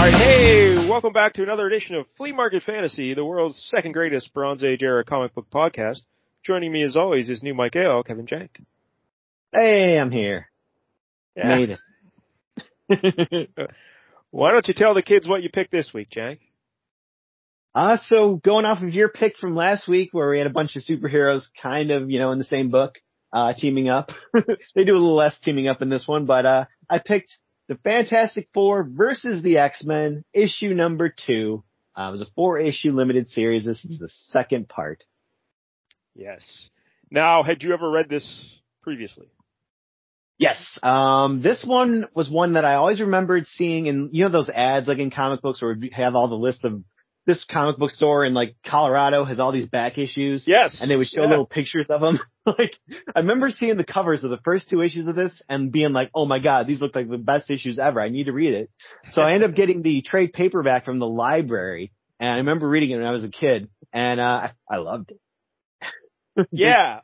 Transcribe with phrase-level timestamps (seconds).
[0.00, 4.32] Alright, hey, welcome back to another edition of Flea Market Fantasy, the world's second greatest
[4.32, 6.00] Bronze Age era comic book podcast.
[6.42, 8.48] Joining me as always is new Mike AO, Kevin Jank.
[9.54, 10.46] Hey, I'm here.
[11.36, 11.54] Yeah.
[11.54, 11.78] Made
[12.88, 13.50] it.
[14.30, 16.38] Why don't you tell the kids what you picked this week, Jank?
[17.74, 20.76] Uh, so going off of your pick from last week where we had a bunch
[20.76, 22.94] of superheroes kind of, you know, in the same book,
[23.34, 24.12] uh, teaming up.
[24.74, 27.36] they do a little less teaming up in this one, but, uh, I picked
[27.70, 31.62] the Fantastic Four versus the X-Men, issue number two.
[31.96, 33.64] Uh, it was a four issue limited series.
[33.64, 35.04] This is the second part.
[36.16, 36.68] Yes.
[37.12, 38.26] Now, had you ever read this
[38.82, 39.28] previously?
[40.36, 40.80] Yes.
[40.82, 44.88] Um, this one was one that I always remembered seeing in, you know, those ads
[44.88, 46.82] like in comic books where we have all the lists of
[47.26, 50.44] this comic book store in like Colorado has all these back issues.
[50.46, 50.78] Yes.
[50.80, 51.28] And they would show Yeah.
[51.28, 52.18] little pictures of them.
[52.46, 52.72] like,
[53.14, 56.10] I remember seeing the covers of the first two issues of this and being like,
[56.14, 58.00] oh my god, these look like the best issues ever.
[58.00, 58.70] I need to read it.
[59.10, 62.90] So I ended up getting the trade paperback from the library and I remember reading
[62.90, 65.20] it when I was a kid and, uh, I, I loved it.
[66.50, 67.00] Yeah.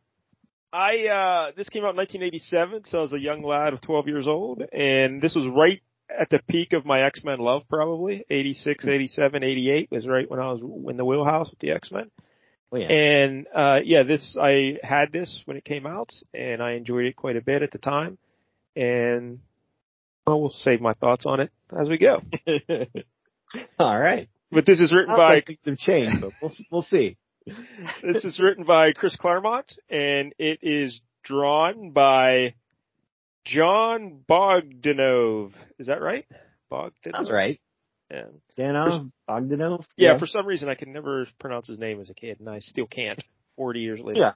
[0.73, 4.09] I, uh, this came out in 1987, so I was a young lad of 12
[4.09, 8.25] years old, and this was right at the peak of my X-Men love, probably.
[8.29, 12.11] 86, 87, 88 was right when I was in the wheelhouse with the X-Men.
[12.73, 12.87] Oh, yeah.
[12.87, 17.17] And, uh, yeah, this, I had this when it came out, and I enjoyed it
[17.17, 18.19] quite a bit at the time,
[18.75, 19.41] and,
[20.27, 22.21] well, we'll save my thoughts on it as we go.
[23.79, 24.29] all right.
[24.51, 27.17] But this is written by things have changed, but we'll, we'll see.
[28.03, 32.55] this is written by Chris Claremont and it is drawn by
[33.47, 35.53] John Bogdanove.
[35.79, 36.27] Is that right?
[36.71, 37.13] Bogdanove?
[37.15, 37.61] Sounds right.
[38.11, 38.25] Yeah.
[38.59, 39.85] Danov, Bogdanove.
[39.97, 40.19] yeah.
[40.19, 42.87] For some reason I could never pronounce his name as a kid and I still
[42.87, 43.23] can't
[43.57, 44.21] 40 years later.
[44.21, 44.33] Yeah.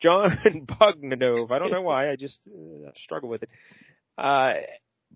[0.00, 1.50] John Bogdanove.
[1.50, 2.10] I don't know why.
[2.10, 3.50] I just uh, struggle with it.
[4.18, 4.52] Uh,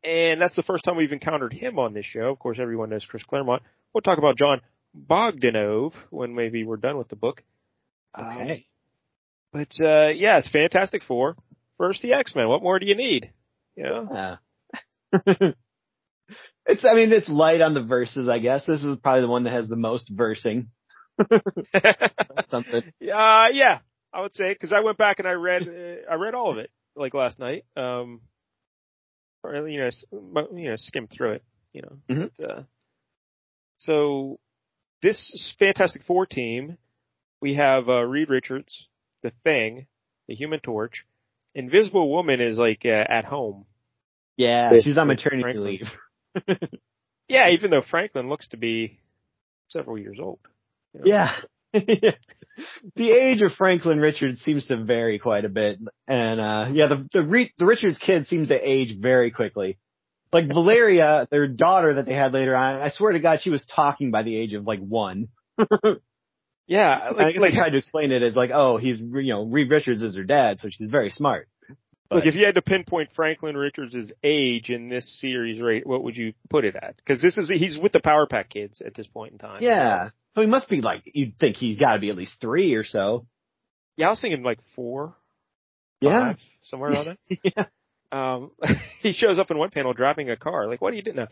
[0.03, 2.31] and that's the first time we've encountered him on this show.
[2.31, 3.63] Of course, everyone knows Chris Claremont.
[3.95, 4.61] We'll talk about John
[5.09, 7.43] Bogdanove when maybe we're done with the book.
[8.15, 8.67] Um, Okay.
[9.53, 11.37] but uh yeah, it's Fantastic Four
[11.81, 12.49] versus the X Men.
[12.49, 13.33] What more do you need?
[13.77, 14.09] You know?
[14.13, 14.37] Yeah.
[16.67, 18.67] it's, I mean, it's light on the verses, I guess.
[18.67, 20.69] This is probably the one that has the most versing.
[22.49, 22.83] Something.
[23.13, 23.79] uh, yeah,
[24.13, 26.59] I would say because I went back and I read uh, I read all of
[26.59, 27.65] it like last night.
[27.77, 28.21] Um,
[29.43, 29.91] or you know,
[30.55, 31.45] you know, skimmed through it.
[31.73, 32.31] You know, Mhm.
[32.39, 32.63] But, uh,
[33.79, 34.39] so
[35.03, 36.77] this Fantastic Four team,
[37.41, 38.89] we have uh, Reed Richards,
[39.23, 39.87] the Thing,
[40.29, 41.05] the Human Torch.
[41.55, 43.67] Invisible Woman is like uh, at home.
[44.37, 45.65] Yeah, With- she's on maternity Franklin.
[45.65, 46.59] leave.
[47.29, 48.99] Yeah, even though Franklin looks to be
[49.69, 50.41] several years old.
[50.93, 51.07] you know.
[51.07, 51.37] Yeah.
[51.73, 55.79] the age of Franklin Richards seems to vary quite a bit.
[56.09, 59.79] And, uh, yeah, the, the, Re- the Richards kid seems to age very quickly.
[60.33, 63.65] Like Valeria, their daughter that they had later on, I swear to God, she was
[63.65, 65.29] talking by the age of like one.
[66.71, 69.01] Yeah, Like, like, I guess like they tried to explain it as like, oh, he's,
[69.01, 71.49] you know, Reed Richards is her dad, so she's very smart.
[71.69, 71.77] Look,
[72.23, 76.17] But- if you had to pinpoint Franklin Richards' age in this series rate, what would
[76.17, 76.97] you put it at?
[76.97, 79.63] Because this is he's with the Power Pack kids at this point in time.
[79.65, 80.11] Yeah.
[80.37, 83.27] So he must be like, you'd think he's gotta be at least three or so.
[83.97, 84.07] yeah.
[84.07, 85.17] I was thinking like four,
[86.01, 86.21] Yeah.
[86.35, 87.17] five, somewhere around there.
[87.43, 87.65] yeah.
[88.13, 88.51] Um,
[89.01, 90.67] he shows up in one panel driving a car.
[90.69, 91.17] Like, what are you doing?
[91.17, 91.29] now?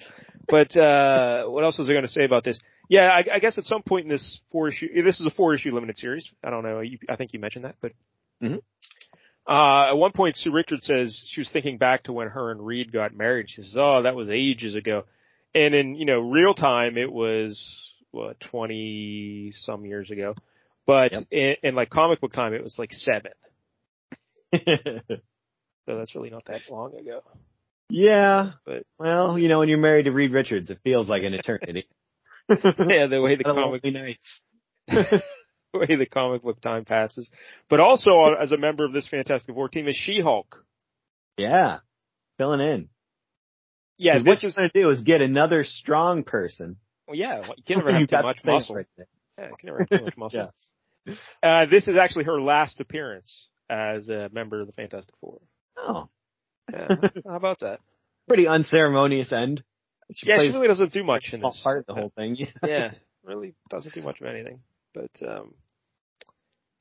[0.48, 2.58] But uh, what else was I going to say about this?
[2.88, 5.54] Yeah, I, I guess at some point in this four issue, this is a four
[5.54, 6.28] issue limited series.
[6.42, 6.80] I don't know.
[6.80, 7.92] You, I think you mentioned that, but.
[8.42, 8.60] Mhm.
[9.48, 12.64] Uh, at one point, Sue Richards says she was thinking back to when her and
[12.64, 13.46] Reed got married.
[13.48, 15.04] She says, "Oh, that was ages ago,"
[15.54, 17.58] and in you know real time, it was
[18.10, 20.34] what twenty some years ago,
[20.86, 21.26] but Yep.
[21.30, 23.32] in, in like comic book time, it was like seven.
[25.88, 27.22] So that's really not that long ago.
[27.88, 28.52] yeah.
[28.66, 31.88] But- well, you know, when you're married to Reed Richards, it feels like an eternity.
[32.50, 34.18] yeah, the way the comic lonely night.
[34.86, 35.22] the
[35.72, 37.30] way the comic book time passes.
[37.70, 40.62] But also uh, as a member of this Fantastic Four team is She-Hulk.
[41.38, 41.78] Yeah.
[42.36, 42.88] Filling in.
[43.96, 46.76] Yeah, what you're going to do is get another strong person.
[47.06, 47.40] well, yeah.
[47.56, 48.76] You can never have too much muscle.
[48.76, 48.86] right.
[49.38, 50.52] Yeah, you can never have too much muscle.
[51.42, 55.40] Uh, this is actually her last appearance as a member of the Fantastic Four.
[55.86, 56.08] Oh,
[56.72, 56.88] Yeah,
[57.26, 57.80] how about that?
[58.28, 59.62] pretty unceremonious end.
[60.14, 61.60] She Yeah, she really doesn't do much in this.
[61.62, 62.36] part the whole thing.
[62.66, 62.92] yeah,
[63.24, 64.60] really doesn't do much of anything.
[64.94, 65.54] But um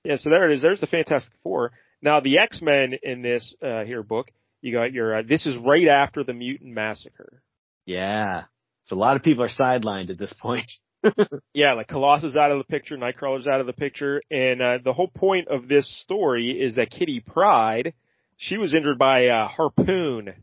[0.04, 0.62] yeah, so there it is.
[0.62, 1.72] There's the Fantastic Four.
[2.02, 4.28] Now the X Men in this uh here book,
[4.62, 7.42] you got your uh, this is right after the Mutant Massacre.
[7.86, 8.44] Yeah.
[8.84, 10.72] So a lot of people are sidelined at this point.
[11.54, 14.94] Yeah, like Colossus out of the picture, Nightcrawler's out of the picture, and uh, the
[14.94, 17.94] whole point of this story is that Kitty Pryde,
[18.38, 20.34] she was injured by a harpoon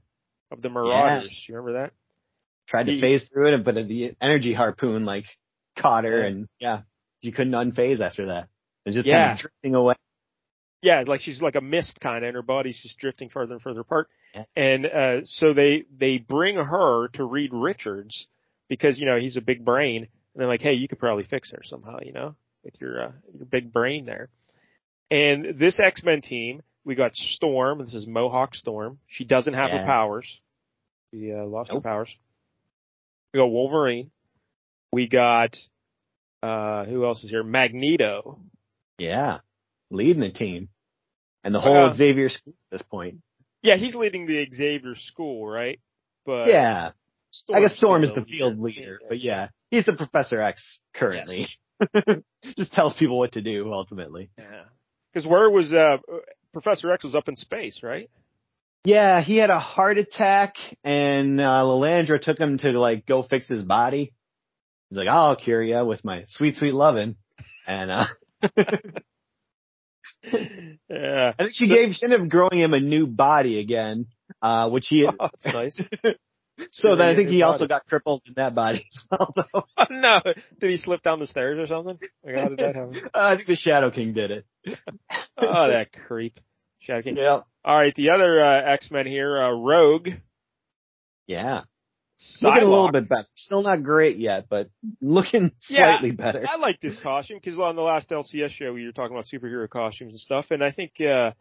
[0.51, 1.45] of the Marauders.
[1.49, 1.93] You remember that?
[2.69, 5.25] Tried to phase through it, but the energy harpoon like
[5.79, 6.27] caught her Yeah.
[6.27, 6.81] and yeah,
[7.21, 8.45] you couldn't unphase after that.
[8.85, 9.27] It was just Yeah.
[9.29, 9.95] kind of drifting away.
[10.83, 13.63] Yeah, like she's like a mist kind of, and her body's just drifting further and
[13.63, 14.09] further apart.
[14.35, 14.45] Yeah.
[14.57, 18.27] And uh so they they bring her to Reed Richards
[18.69, 21.51] because you know he's a big brain, and they're like, hey, you could probably fix
[21.53, 24.29] her somehow, you know, with your uh, your big brain there.
[25.11, 27.85] And this X Men team, we got Storm.
[27.85, 28.99] This is Mohawk Storm.
[29.07, 30.41] She doesn't have her powers.
[31.13, 31.83] She uh, lost Nope.
[31.83, 32.15] her powers.
[33.33, 34.11] We got Wolverine.
[34.93, 35.57] We got
[36.43, 37.43] uh who else is here?
[37.43, 38.41] Magneto.
[38.99, 39.39] Yeah.
[39.91, 40.69] Leading the team.
[41.43, 43.17] And the Uh, whole Xavier school at this point.
[43.63, 45.81] Yeah, he's leading the Xavier school, right?
[46.27, 46.91] But yeah.
[47.53, 51.49] I guess Storm is the field leader, but yeah, he's the Professor X currently.
[51.81, 52.19] Yes.
[52.57, 54.31] Just tells people what to do ultimately.
[54.39, 54.65] Yeah.
[55.13, 55.97] Because where was uh
[56.55, 58.09] Professor X was up in space, right?
[58.85, 63.49] Yeah, he had a heart attack and uh Lilandra took him to like go fix
[63.49, 64.13] his body.
[64.89, 67.17] He's like, I'll cure you with my sweet, sweet lovin'.
[67.67, 68.07] And uh
[68.57, 68.65] yeah.
[70.27, 74.07] I think she gave she ended up growing him a new body again,
[74.41, 75.79] uh which he Oh, that's nice.
[76.73, 79.65] So then I think he also got crippled in that body as well though.
[79.91, 80.21] no,
[80.61, 81.99] did he slip down the stairs or something?
[82.25, 82.97] Like, how did that happen?
[83.07, 84.47] Uh, I think the Shadow King did it.
[85.37, 86.39] Oh, that creep.
[86.81, 87.17] Shadow King.
[87.17, 87.41] Yeah.
[87.65, 90.09] All right, the other uh, X Men here, uh, Rogue,
[91.27, 91.63] Yeah.
[92.21, 92.43] Psylocke.
[92.45, 93.27] Looking a little bit better.
[93.35, 95.93] Still not great yet, but looking Yeah.
[95.99, 96.45] slightly better.
[96.49, 99.27] I like this costume because well, on the last LCS show we were talking about
[99.27, 101.33] superhero costumes and stuff, and I think uh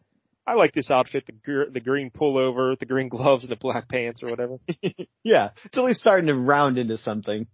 [0.45, 3.87] I like this outfit: the gr- the green pullover, the green gloves, and the black
[3.89, 4.57] pants or whatever.
[5.23, 5.51] Yeah.
[5.63, 7.47] It's at least starting to round into something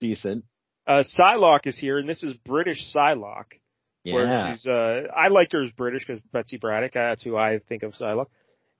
[0.00, 0.44] decent.
[0.86, 3.60] Uh Psylocke is here, and this is British Psylocke.
[4.02, 4.52] Where Yeah.
[4.52, 6.92] she's uh I liked her as British because Betsy Braddock.
[6.92, 8.26] That's who I think of Psylocke.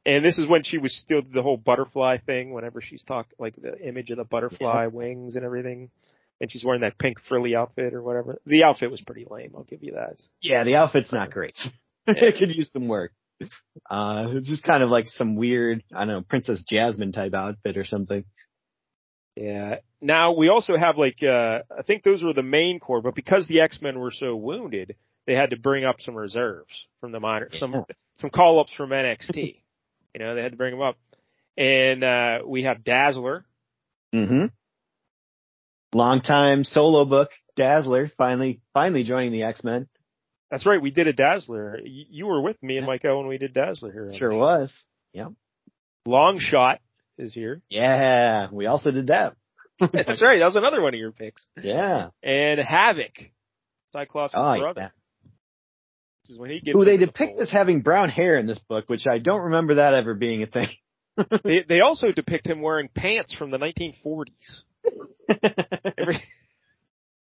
[0.04, 2.52] And this is when she was still the whole butterfly thing.
[2.52, 5.88] Whenever she's talked, like the image of the butterfly wings and everything,
[6.42, 8.38] and she's wearing that pink frilly outfit or whatever.
[8.44, 9.52] The outfit was pretty lame.
[9.56, 10.20] I'll give you that.
[10.42, 11.56] Yeah, the outfit's not great.
[12.06, 13.12] it could use some work.
[13.90, 17.76] Uh, it's just kind of like some weird, I don't know, Princess Jasmine type outfit
[17.76, 18.24] or something.
[19.36, 19.76] Yeah.
[20.00, 23.48] Now we also have like uh I think those were the main core, but because
[23.48, 24.96] the X Men were so wounded,
[25.26, 27.84] they had to bring up some reserves from the minor some
[28.18, 29.60] some call ups from NXT.
[30.14, 30.96] you know, they had to bring them up.
[31.56, 33.44] And uh we have Dazzler.
[34.14, 34.46] Mm-hmm.
[35.92, 39.88] Long time solo book, Dazzler, finally, finally joining the X-Men.
[40.50, 41.78] That's right, we did a Dazzler.
[41.84, 42.86] You were with me and.
[42.86, 44.12] Mike when we did Dazzler here.
[44.16, 44.72] Sure was.
[46.06, 46.80] Long Shot
[47.16, 47.62] is here.
[47.70, 49.36] Yeah, we also did that.
[49.80, 51.46] That's right, that was another one of your picks.
[51.60, 52.08] Yeah.
[52.22, 53.12] And Havoc.
[53.92, 54.80] Cyclops' Oh, brother.
[54.82, 54.88] yeah.
[56.24, 57.40] This is when he gets Who they the depict fold.
[57.42, 60.46] as having brown hair in this book, which I don't remember that ever being a
[60.46, 60.68] thing.
[61.44, 64.62] They, they also depict him wearing pants from the 1940s.
[65.98, 66.22] Every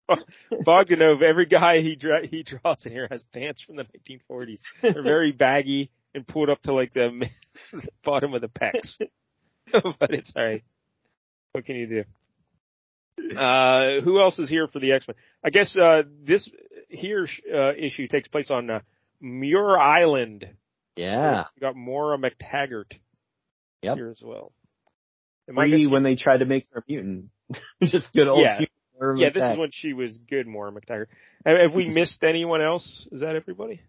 [0.53, 4.61] Bogdanove, every guy he dra- he draws in here has pants from the 1940s.
[4.83, 7.29] They're very baggy and pulled up to like the,
[7.73, 8.97] the bottom of the pecs.
[9.99, 10.63] but it's all right.
[11.53, 12.05] What can you do?
[13.37, 15.17] Uh, who else is here for the X Men?
[15.45, 16.49] I guess uh, this
[16.89, 18.81] here uh, issue takes place on uh,
[19.21, 20.47] Muir Island.
[20.97, 21.45] yeah.
[21.57, 22.93] We got Moira MacTaggert
[23.83, 23.97] Yep.
[23.97, 24.53] here as well.
[25.49, 27.27] Am Free when they tried to make her mutant.
[27.83, 28.61] Just good old Yeah.
[29.17, 31.07] Yeah, this is when she was good, Moira MacTaggert.
[31.45, 33.07] Have, we missed anyone else?
[33.13, 33.81] Is that everybody?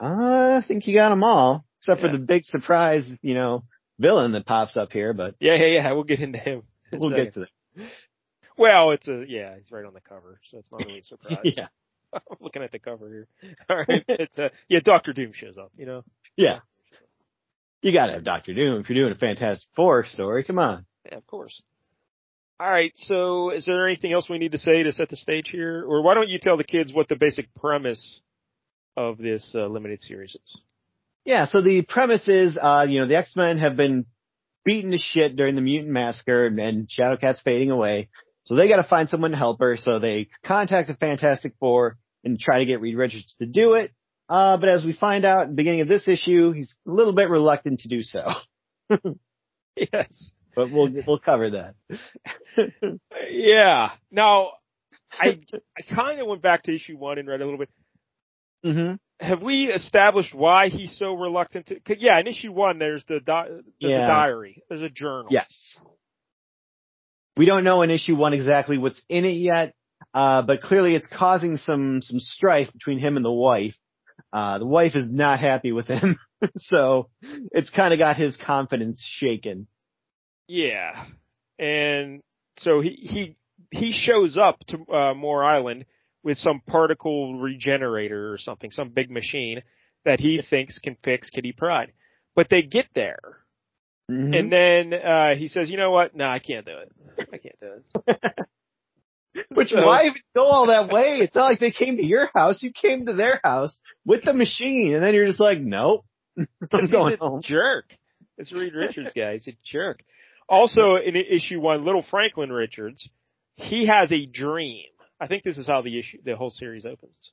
[0.00, 2.06] Uh, I think you got them all, except Yeah.
[2.10, 3.64] for the big surprise, you know,
[3.98, 5.12] villain that pops up here.
[5.12, 5.92] But Yeah, yeah, yeah.
[5.92, 6.62] We'll get into him.
[6.92, 7.24] in we'll second.
[7.26, 7.40] get to
[7.76, 7.86] that.
[8.56, 9.56] Well, it's a yeah.
[9.56, 11.38] He's right on the cover, so it's not really a surprise.
[11.44, 11.68] yeah,
[12.12, 13.28] I'm looking at the cover here.
[13.68, 14.80] All right, it's uh, yeah.
[14.80, 15.72] Doctor Doom shows up.
[15.76, 16.04] You know.
[16.36, 16.60] yeah.
[17.82, 20.44] You got to have Doctor Doom if you're doing a Fantastic Four story.
[20.44, 20.84] Come on.
[21.06, 21.62] Yeah, of course.
[22.60, 22.92] All right.
[22.94, 26.02] So, is there anything else we need to say to set the stage here, or
[26.02, 28.20] why don't you tell the kids what the basic premise
[28.98, 30.60] of this uh, limited series is?
[31.24, 31.46] Yeah.
[31.46, 34.04] So the premise is, uh, you know, the X Men have been
[34.62, 38.10] beaten to shit during the mutant massacre, and Shadowcat's fading away.
[38.44, 39.78] So they got to find someone to help her.
[39.78, 43.90] So they contact the Fantastic Four and try to get Reed Richards to do it.
[44.28, 47.14] Uh, but as we find out at the beginning of this issue, he's a little
[47.14, 48.32] bit reluctant to do so.
[49.76, 50.32] Yes.
[50.54, 51.74] But we'll we'll cover that.
[53.30, 53.90] Yeah.
[54.10, 54.52] Now,
[55.12, 55.38] I
[55.78, 57.68] I kind of went back to issue one and read a little bit.
[58.64, 61.80] hmm Have we established why he's so reluctant to?
[61.80, 64.04] Cause yeah, in issue one, there's the di- there's Yeah.
[64.04, 65.28] a diary, there's a journal.
[65.30, 65.48] Yes.
[67.36, 69.72] We don't know in issue one exactly what's in it yet,
[70.12, 73.76] uh, but clearly it's causing some some strife between him and the wife.
[74.32, 76.18] Uh, the wife is not happy with him,
[76.56, 77.08] so
[77.52, 79.66] it's kind of got his confidence shaken.
[80.52, 81.04] Yeah.
[81.60, 82.22] And
[82.58, 83.36] so he he
[83.70, 85.84] he shows up to uh, Muir Island
[86.24, 89.62] with some particle regenerator or something, some big machine
[90.04, 91.92] that he thinks can fix Kitty Pryde.
[92.34, 93.20] But they get there,
[94.10, 94.36] Mhm.
[94.38, 96.16] and then uh he says, "You know what?
[96.16, 97.28] No, I can't do it.
[97.32, 98.34] I can't do it."
[99.54, 101.18] Which So- why even go all that way?
[101.20, 102.60] It's not like they came to your house.
[102.62, 106.04] You came to their house with the machine, and then you're just like, nope,
[106.38, 106.48] I'm
[106.80, 107.40] He's going a home.
[107.42, 107.84] jerk.
[108.36, 110.00] This Reed Richards guy, he's a jerk.
[110.50, 113.08] Also, in issue one, Little Franklin Richards,
[113.54, 114.86] he has a dream.
[115.20, 117.32] I think this is how the issue, the whole series opens.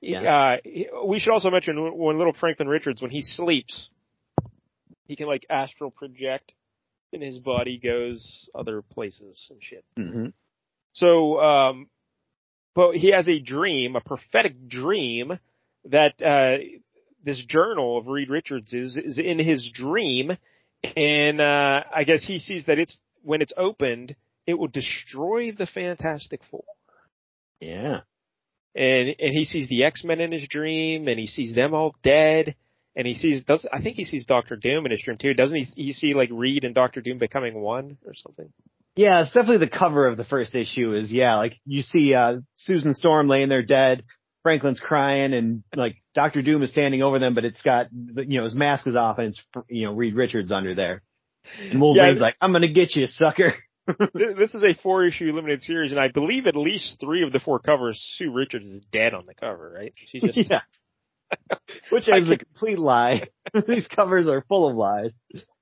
[0.00, 0.56] Yeah.
[0.64, 3.90] Uh, we should also mention when Little Franklin Richards, when he sleeps,
[5.04, 6.54] he can like astral project,
[7.12, 9.84] and his body goes other places and shit.
[9.98, 10.26] Mm-hmm.
[10.92, 11.88] So, um,
[12.74, 15.38] but he has a dream, a prophetic dream
[15.84, 16.56] that, uh,
[17.22, 20.38] this journal of Reed Richards is, is in his dream.
[20.82, 24.14] And, uh, I guess he sees that it's, when it's opened,
[24.46, 26.64] it will destroy the Fantastic Four.
[27.60, 28.00] Yeah.
[28.74, 32.54] And, and he sees the X-Men in his dream and he sees them all dead.
[32.94, 35.34] And he sees, does, I think he sees Doctor Doom in his dream too.
[35.34, 38.52] Doesn't he, he see like Reed and Doctor Doom becoming one or something?
[38.94, 42.38] Yeah, it's definitely the cover of the first issue is, yeah, like you see, uh,
[42.54, 44.04] Susan Storm laying there dead.
[44.42, 46.40] Franklin's crying and like Dr.
[46.40, 49.28] Doom is standing over them, but it's got, you know, his mask is off and
[49.28, 51.02] it's, you know, Reed Richards under there.
[51.70, 52.22] And Wolverine's Yeah.
[52.22, 53.54] like, I'm gonna get you, sucker.
[54.14, 57.38] This is a four issue limited series, and I believe at least three of the
[57.38, 59.94] four covers, Sue Richards is dead on the cover, right?
[60.06, 60.62] She just yeah.
[61.90, 63.28] Which is a complete lie.
[63.68, 65.12] These covers are full of lies,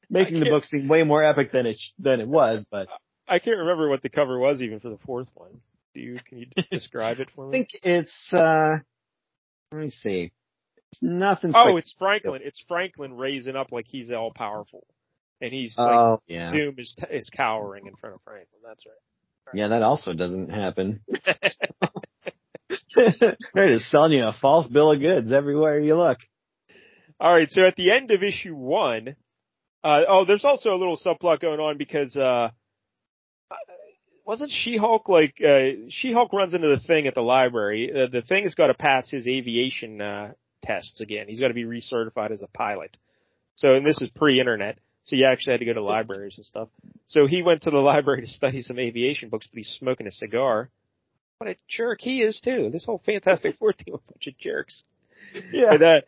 [0.09, 2.89] making the book seem way more epic than it, than it was, but
[3.29, 5.61] I can't remember what the cover was even for the fourth one.
[5.95, 6.19] Do you?
[6.27, 7.51] Can you describe it for me?
[7.51, 8.79] I think it's, uh,
[9.71, 10.33] let me see.
[10.95, 11.53] It's nothing.
[11.55, 12.43] oh, spec- it's Franklin.
[12.45, 14.87] It's Franklin raising up like he's all powerful,
[15.41, 16.53] and he's like Oh, yeah.
[16.53, 18.61] Doom is is cowering in front of Franklin.
[18.65, 19.55] That's right.
[19.55, 21.01] Yeah, that also doesn't happen.
[23.55, 26.19] They're just selling you a false bill of goods everywhere you look.
[27.21, 29.17] All right, so at the end of issue one,
[29.83, 32.49] uh, oh, there's also a little subplot going on because, uh,
[34.25, 37.93] wasn't She-Hulk like, uh, She-Hulk runs into the thing at the library.
[37.95, 40.33] Uh, the thing has got to pass his aviation, uh,
[40.65, 41.27] tests again.
[41.29, 42.97] He's got to be recertified as a pilot.
[43.57, 44.79] So, and this is pre-internet.
[45.05, 46.69] So you actually had to go to libraries and stuff.
[47.07, 50.11] So he went to the library to study some aviation books, but he's smoking a
[50.11, 50.71] cigar.
[51.39, 52.71] What a jerk he is too.
[52.73, 54.83] This whole Fantastic Four team, a bunch of jerks.
[55.53, 55.75] Yeah.
[55.75, 56.01] And uh,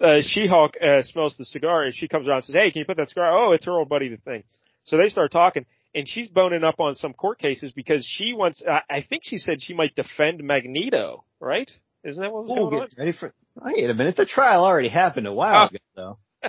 [0.00, 2.84] uh, She-Hulk uh, smells the cigar and she comes around and says, "Hey, can you
[2.86, 4.44] put that cigar?" Oh, it's her old buddy, the thing.
[4.84, 5.64] So they start talking,
[5.94, 8.62] and she's boning up on some court cases because she wants.
[8.66, 11.70] Uh, I think she said she might defend Magneto, right?
[12.04, 12.88] Isn't that what was Oh, going on?
[12.88, 13.32] get ready for.
[13.56, 14.16] Wait a minute.
[14.16, 15.66] The trial already happened a while Oh.
[15.68, 16.18] ago, though.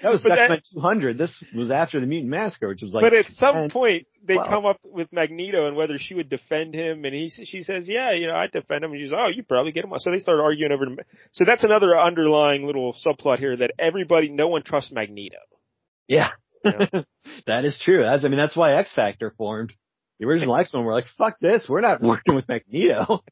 [0.00, 1.18] That was But that- X-Men 200.
[1.18, 3.02] This was after the Mutant Massacre, which was like.
[3.02, 6.72] but at some point, they well- come up with Magneto and whether she would defend
[6.72, 9.42] him, and he she says, "Yeah, you know, I'd defend him." And she's, "Oh, you
[9.42, 10.84] probably get him." So they start arguing over.
[11.32, 15.38] So that's another underlying little subplot here that everybody, no one trusts Magneto.
[16.06, 16.30] Yeah.
[16.64, 17.02] Yeah.
[17.48, 18.02] that is true.
[18.02, 19.72] That's, I mean, that's why X Factor formed.
[20.20, 21.66] The original X-Men were like, fuck this.
[21.68, 23.24] We're not working with Magneto.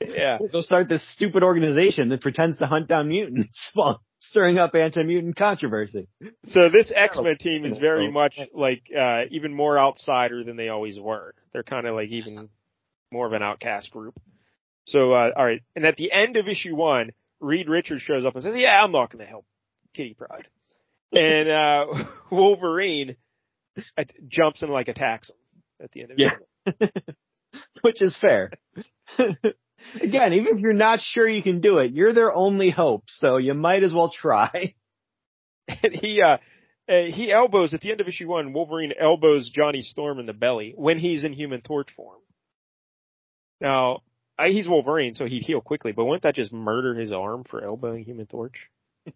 [0.00, 0.38] Yeah.
[0.52, 5.36] Go start this stupid organization that pretends to hunt down mutants while stirring up anti-mutant
[5.36, 6.08] controversy.
[6.44, 10.98] So this X-Men team is very much like, uh, even more outsider than they always
[10.98, 11.34] were.
[11.52, 12.48] They're kind of like even
[13.10, 14.18] more of an outcast group.
[14.86, 15.62] So, uh, alright.
[15.74, 17.10] And at the end of issue one,
[17.40, 19.46] Reed Richards shows up and says, yeah, I'm not going to help
[19.94, 20.46] Kitty Pryde.
[21.12, 23.16] And, uh, Wolverine
[23.96, 25.36] uh, jumps and like attacks him
[25.82, 26.34] at the end of Yeah.
[26.66, 27.04] it.
[27.82, 28.50] which is fair.
[30.00, 33.36] Again, even if you're not sure you can do it, you're their only hope, so
[33.36, 34.74] you might as well try.
[35.82, 36.36] And he, uh,
[36.88, 40.32] uh, he elbows at the end of issue one, Wolverine elbows Johnny Storm in the
[40.32, 42.20] belly when he's in human torch form.
[43.60, 44.02] Now,
[44.38, 47.64] I, he's Wolverine, so he'd heal quickly, but wouldn't that just murder his arm for
[47.64, 48.68] elbowing human torch?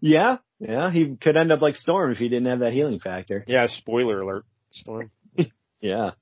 [0.00, 3.44] Yeah, yeah, he could end up like Storm if he didn't have that healing factor.
[3.48, 5.10] Yeah, spoiler alert, Storm.
[5.80, 6.12] Yeah.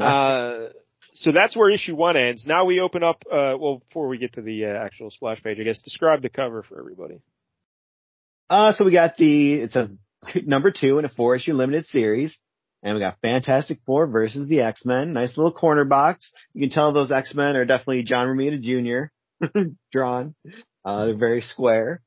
[0.00, 0.68] Uh,
[1.12, 2.44] so that's where issue one ends.
[2.46, 5.58] Now we open up, uh, well, before we get to the uh, actual splash page,
[5.60, 7.20] I guess, describe the cover for everybody.
[8.48, 9.90] Uh, so we got the, it's a
[10.44, 12.38] number two in a four issue limited series.
[12.82, 15.12] And we got Fantastic Four versus the X-Men.
[15.12, 16.32] Nice little corner box.
[16.54, 19.60] You can tell those X-Men are definitely John Romita Jr.
[19.92, 20.34] drawn.
[20.82, 22.00] Uh, they're very square.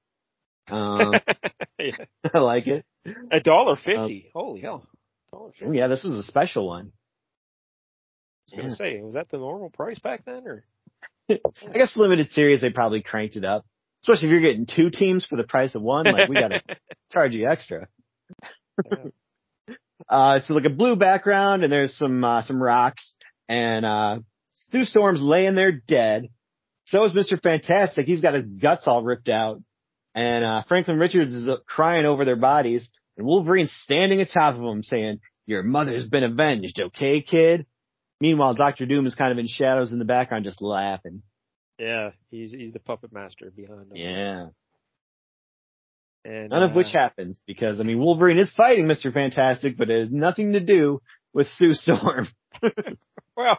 [0.67, 1.13] Um,
[1.79, 1.95] yeah.
[2.33, 2.85] I like it.
[3.31, 4.31] A dollar fifty.
[4.33, 4.87] Holy hell.
[5.31, 5.77] Dollar Oh fifty.
[5.77, 6.91] yeah, this was a special one.
[8.53, 10.63] I was gonna say, was that the normal price back then or?
[11.29, 13.65] I guess limited series, they probably cranked it up.
[14.03, 16.61] Especially if you're getting two teams for the price of one, like we gotta
[17.11, 17.87] charge you extra.
[20.09, 23.15] Uh, it's like a blue background and there's some, uh, some rocks
[23.47, 24.19] and, uh,
[24.49, 26.27] Sue Storm's laying there dead.
[26.85, 27.41] So is Mr.
[27.41, 28.05] Fantastic.
[28.05, 29.61] He's got his guts all ripped out.
[30.13, 34.61] And, uh, Franklin Richards is uh, crying over their bodies and Wolverine's standing atop of
[34.61, 37.65] him saying, your mother's been avenged, okay, kid?
[38.21, 41.21] Meanwhile, Doctor Doom is kind of in shadows in the background just laughing.
[41.79, 43.95] Yeah, he's he's the puppet master behind them.
[43.97, 44.45] Yeah.
[46.25, 49.13] And, None of uh, which happens because, I mean, Wolverine is fighting Mr.
[49.13, 51.01] Fantastic, but it has nothing to do
[51.33, 52.27] with Sue Storm.
[53.35, 53.57] Well,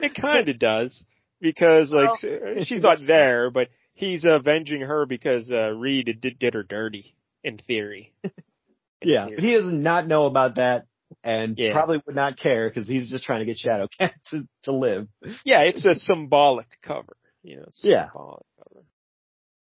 [0.00, 1.02] it kind of does
[1.40, 6.52] because like Well, she's not there, but he's avenging her because uh, Reed did, did
[6.52, 8.12] her dirty in theory.
[9.00, 9.36] In Yeah, theory.
[9.36, 10.84] but he does not know about that
[11.22, 11.72] and Yeah.
[11.72, 15.08] probably would not care because he's just trying to get Shadowcat to, to live.
[15.44, 17.16] yeah, it's a symbolic cover.
[17.42, 18.06] You know, it's a Yeah.
[18.08, 18.84] symbolic cover.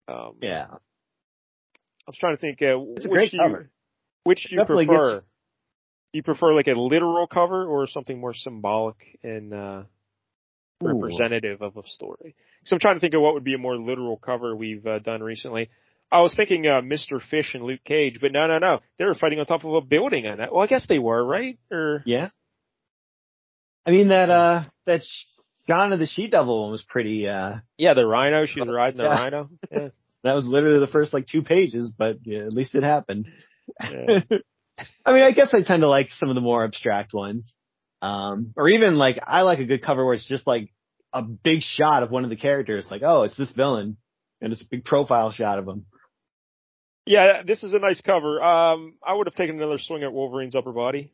[0.08, 0.66] Um, Yeah.
[0.70, 2.61] I was trying to think.
[2.61, 3.70] Uh, It's a which great do you, cover.
[4.25, 5.20] Which do you Definitely prefer?
[5.20, 9.82] Do you prefer like a literal cover or something more symbolic and uh,
[10.84, 10.87] Ooh.
[10.87, 12.34] representative of a story?
[12.64, 14.99] So I'm trying to think of what would be a more literal cover we've uh,
[14.99, 15.70] done recently.
[16.12, 17.21] I was thinking uh, Mr.
[17.23, 18.81] Fish and Luke Cage, but no, no, no.
[18.99, 20.52] They were fighting on top of a building on that.
[20.52, 21.59] Well, I guess they were, right?
[21.71, 22.28] Or Yeah.
[23.87, 25.00] I mean that uh that
[25.66, 28.47] Shanna the She Devil one was pretty uh yeah, the rhino.
[28.47, 29.19] She was riding the Yeah.
[29.21, 29.49] rhino.
[29.71, 29.88] Yeah.
[30.23, 33.26] that was literally the first like two pages, but yeah, at least it happened.
[33.81, 34.21] yeah.
[35.07, 37.52] I mean, I guess I tend to like some of the more abstract ones.
[38.00, 40.73] Um, or even like, I like a good cover where it's just like
[41.12, 43.97] a big shot of one of the characters, like, oh, it's this villain,
[44.40, 45.87] and it's a big profile shot of him.
[47.06, 48.42] Yeah, this is a nice cover.
[48.42, 51.12] Um, I would have taken another swing at Wolverine's upper body,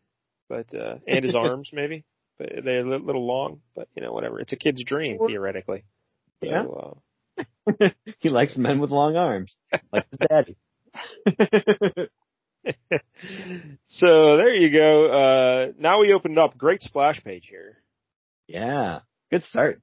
[0.49, 2.04] but uh, and his arms maybe,
[2.38, 3.61] but they're a little long.
[3.75, 4.40] But you know, whatever.
[4.40, 5.85] It's a kid's dream theoretically.
[6.40, 6.64] Yeah.
[6.64, 7.02] So,
[7.78, 9.54] uh, he likes men with long arms,
[9.92, 10.57] like his daddy.
[13.88, 15.07] so there you go.
[15.07, 16.59] Uh, now we opened up.
[16.59, 17.78] Great splash page here.
[18.47, 19.80] yeah, good start.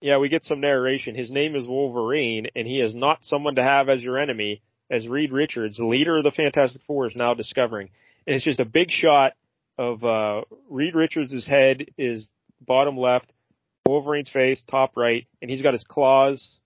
[0.00, 1.14] Yeah, we get some narration.
[1.14, 5.08] His name is Wolverine, and he is not someone to have as your enemy, as
[5.08, 7.90] Reed Richards, leader of the Fantastic Four, is now discovering.
[8.26, 9.32] And it's just a big shot
[9.78, 12.28] of uh, Reed Richards' head is
[12.60, 13.32] bottom left,
[13.86, 16.58] Wolverine's face top right, and he's got his claws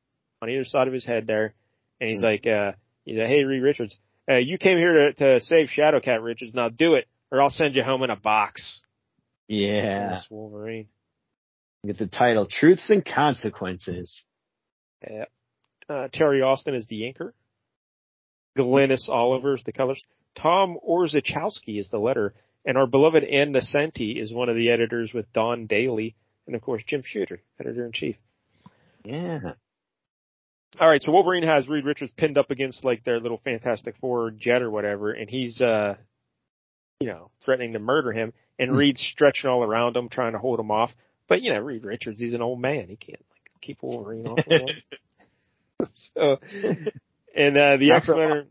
[0.43, 1.55] on either side of his head there.
[2.01, 2.73] And he's like, uh,
[3.05, 3.97] he's like, hey, Reed Richards,
[4.29, 6.55] uh, you came here to, to save Shadowcat, Richards.
[6.55, 8.81] Now do it, or I'll send you home in a box.
[9.49, 10.89] Yeah, Wolverine.
[11.87, 14.23] Get the title, Truths and Consequences.
[15.09, 15.25] Yeah.
[15.89, 17.35] Uh, Terry Austin is the anchor.
[18.59, 20.03] Glynis Oliver is the colors.
[20.37, 22.35] Tom Orzechowski is the letter.
[22.65, 26.15] And our beloved Ann Nocenti is one of the editors with Don Daley.
[26.47, 28.17] And of course, Jim Shooter, editor in chief.
[29.05, 29.53] Yeah,
[30.79, 31.03] All right.
[31.03, 34.71] So Wolverine has Reed Richards pinned up against like their little Fantastic Four jet or
[34.71, 35.11] whatever.
[35.13, 35.95] And he's, uh,
[37.01, 38.35] you know, threatening to murder him.
[38.59, 40.91] And Reed's stretching all around him, trying to hold him off.
[41.31, 42.89] But, you know, Reed Richards, he's an old man.
[42.89, 44.83] He can't like keep Wolverine off of him.
[46.15, 46.39] so,
[47.37, 48.45] and uh, the X Men are,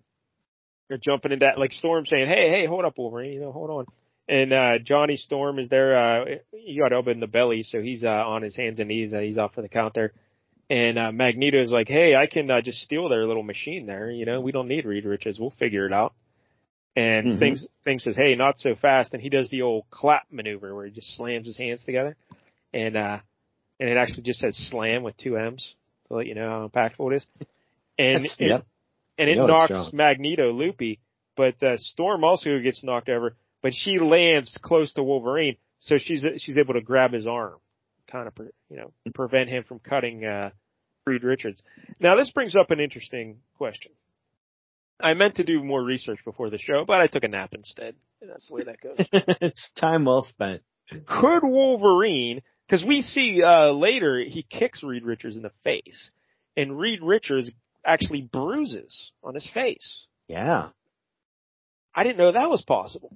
[0.89, 3.69] are jumping into that, like Storm saying, "Hey, hey, hold up, Wolverine, you know, hold
[3.69, 3.85] on."
[4.29, 5.97] And uh Johnny Storm is there.
[5.97, 9.13] Uh He got in the belly, so he's uh on his hands and knees.
[9.13, 10.13] Uh, he's off for the count there.
[10.69, 14.09] And uh Magneto is like, "Hey, I can uh, just steal their little machine there.
[14.09, 15.37] You know, we don't need Reed Richards.
[15.37, 16.13] We'll figure it out."
[16.95, 17.39] And Mhm.
[17.39, 20.85] things things says, "Hey, not so fast." And he does the old clap maneuver where
[20.85, 22.15] he just slams his hands together,
[22.73, 23.17] and uh
[23.79, 25.75] and it actually just says "slam" with two M's
[26.08, 27.25] to let you know how impactful it is.
[27.97, 28.65] And That's- it, yep.
[29.17, 29.91] and it You know it's knocks.
[29.93, 30.99] Magneto loopy,
[31.36, 36.25] but uh, Storm also gets knocked over, but she lands close to Wolverine, so she's
[36.38, 37.55] she's able to grab his arm,
[38.10, 38.34] kind of
[38.69, 40.51] you know prevent him from cutting uh,
[41.05, 41.62] Reed Richards.
[41.99, 43.91] Now this brings up an interesting question.
[45.01, 47.95] I meant to do more research before the show, but I took a nap instead,
[48.21, 49.51] and that's the way that goes.
[49.75, 50.62] Time well spent.
[51.05, 52.41] Could Wolverine?
[52.69, 56.12] Because we see uh, later he kicks Reed Richards in the face,
[56.55, 57.51] and Reed Richards
[57.84, 60.05] actually bruises on his face.
[60.27, 60.69] Yeah.
[61.95, 63.12] I didn't know that was possible.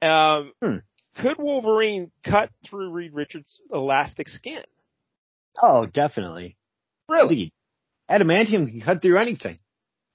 [0.00, 0.76] Um, Hmm.
[1.20, 4.62] Could Wolverine cut through Reed Richards' elastic skin?
[5.60, 6.56] Oh, definitely.
[7.08, 7.52] Really?
[8.10, 9.58] Adamantium can cut through anything.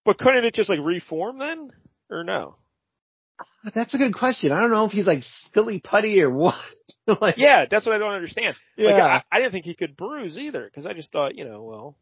[0.05, 1.69] But couldn't it just like reform then?
[2.09, 2.55] Or no?
[3.73, 4.51] That's a good question.
[4.51, 5.23] I don't know if he's like
[5.53, 6.55] silly putty or what.
[7.21, 8.55] like, Yeah, that's what I don't understand.
[8.77, 8.91] yeah.
[8.91, 11.63] Like, I, I didn't think he could bruise either, because I just thought, you know,
[11.63, 11.97] well,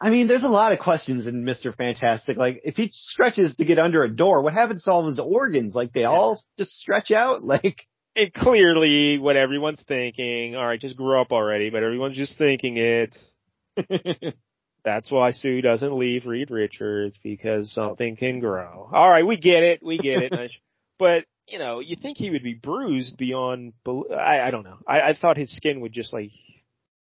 [0.00, 1.74] I mean, there's a lot of questions in Mr.
[1.74, 2.36] Fantastic.
[2.36, 5.20] Like, if he stretches to get under a door, what happens to all of his
[5.20, 5.74] organs?
[5.76, 7.40] Like, they all just stretch out?
[7.44, 10.54] Like, it clearly what everyone's thinking.
[10.56, 13.16] All right, just grow up already, but everyone's just thinking it.
[14.84, 17.88] That's why Sue doesn't leave Reed Richards because oh.
[17.88, 18.88] something can grow.
[18.92, 19.82] All right, we get it.
[19.82, 20.52] We get it.
[20.98, 23.72] But you know, you think he would be bruised beyond.
[23.88, 24.76] I, I don't know.
[24.86, 26.30] I, I thought his skin would just like.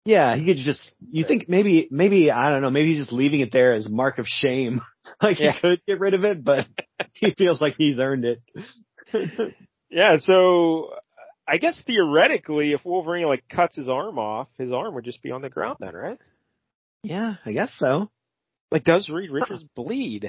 [0.05, 0.95] Yeah, he could just.
[1.11, 2.71] You think maybe, maybe I don't know.
[2.71, 4.81] Maybe he's just leaving it there as mark of shame.
[5.21, 5.51] like Yeah.
[5.51, 6.65] he could get rid of it, but
[7.13, 8.41] he feels like he's earned it.
[9.89, 10.89] Yeah, so
[11.47, 15.31] I guess theoretically, if Wolverine like cuts his arm off, his arm would just be
[15.31, 16.17] on the ground then, right?
[17.03, 18.09] Yeah, I guess so.
[18.71, 20.23] Like, does Reed Richards bleed?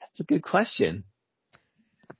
[0.00, 1.04] That's a good question.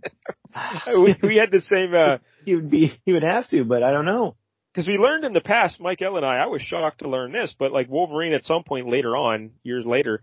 [0.86, 1.94] we, we had the same.
[1.94, 2.92] uh he would be.
[3.04, 4.36] He would have to, but I don't know.
[4.72, 7.32] because we learned in the past, Mike L and I, I was shocked to learn
[7.32, 10.22] this, but like Wolverine at some point later on, years later,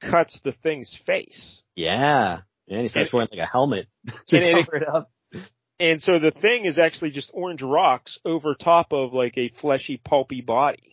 [0.00, 1.62] cuts the thing's face.
[1.76, 3.86] Yeah, and he starts wearing like a helmet
[4.28, 5.10] to and it- cover it up.
[5.80, 9.96] And so the thing is actually just orange rocks over top of like a fleshy,
[9.96, 10.91] pulpy body.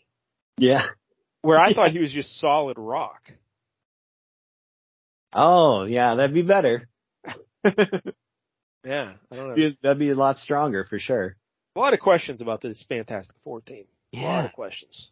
[0.59, 0.85] Yeah.
[1.41, 3.21] Where I thought he was just solid rock.
[5.33, 6.87] Oh, yeah, that'd be better.
[8.85, 9.69] Yeah, I don't know.
[9.83, 11.35] That'd be a lot stronger for sure.
[11.75, 13.83] A lot of questions about this Fantastic Four team.
[14.13, 14.45] A lot Yeah.
[14.45, 15.09] of questions.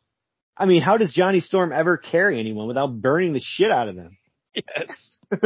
[0.56, 3.98] I mean, how does Johnny Storm ever carry anyone without burning the shit out of
[3.98, 4.18] them?
[4.56, 5.18] Yes.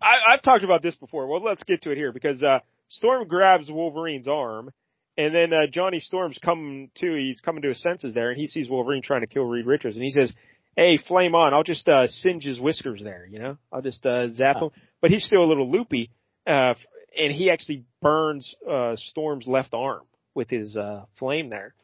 [0.00, 1.26] I, I've talked about this before.
[1.26, 4.70] Well, let's get to it here because uh, Storm grabs Wolverine's arm,
[5.16, 7.14] and then uh, Johnny Storm's coming to.
[7.14, 9.96] He's coming to his senses there, and he sees Wolverine trying to kill Reed Richards,
[9.96, 10.32] and he says,
[10.76, 11.54] "Hey, flame on!
[11.54, 13.26] I'll just uh, singe his whiskers there.
[13.30, 16.10] You know, I'll just uh, zap him." But he's still a little loopy,
[16.46, 16.74] uh,
[17.18, 20.02] and he actually burns uh, Storm's left arm
[20.34, 21.74] with his uh, flame there,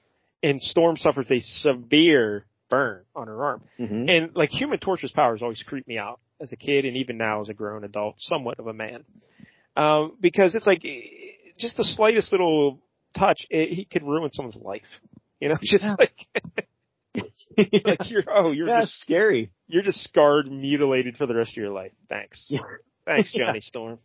[0.43, 3.63] and Storm suffers a severe burn on her arm.
[3.79, 4.09] Mhm.
[4.09, 7.41] And like Human Torch's powers always creep me out as a kid and even now
[7.41, 9.05] as a grown adult, somewhat of a man.
[9.77, 10.83] Um, because it's like
[11.59, 12.81] just the slightest little
[13.17, 14.83] touch, it, he could ruin someone's life.
[15.41, 15.97] You know, just Yeah.
[15.99, 16.27] like,
[17.85, 19.51] like you're, oh, you're yeah, just, scary.
[19.67, 21.93] you're just scarred, mutilated for the rest of your life.
[22.09, 22.47] Thanks.
[22.49, 22.61] Yeah.
[23.07, 23.47] Thanks, Yeah.
[23.47, 23.99] Johnny Storm.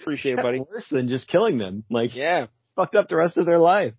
[0.00, 0.60] Appreciate it, Kinda buddy.
[0.60, 1.84] Worse than just killing them.
[1.90, 2.46] Like, Yeah.
[2.76, 3.92] fucked up the rest of their life.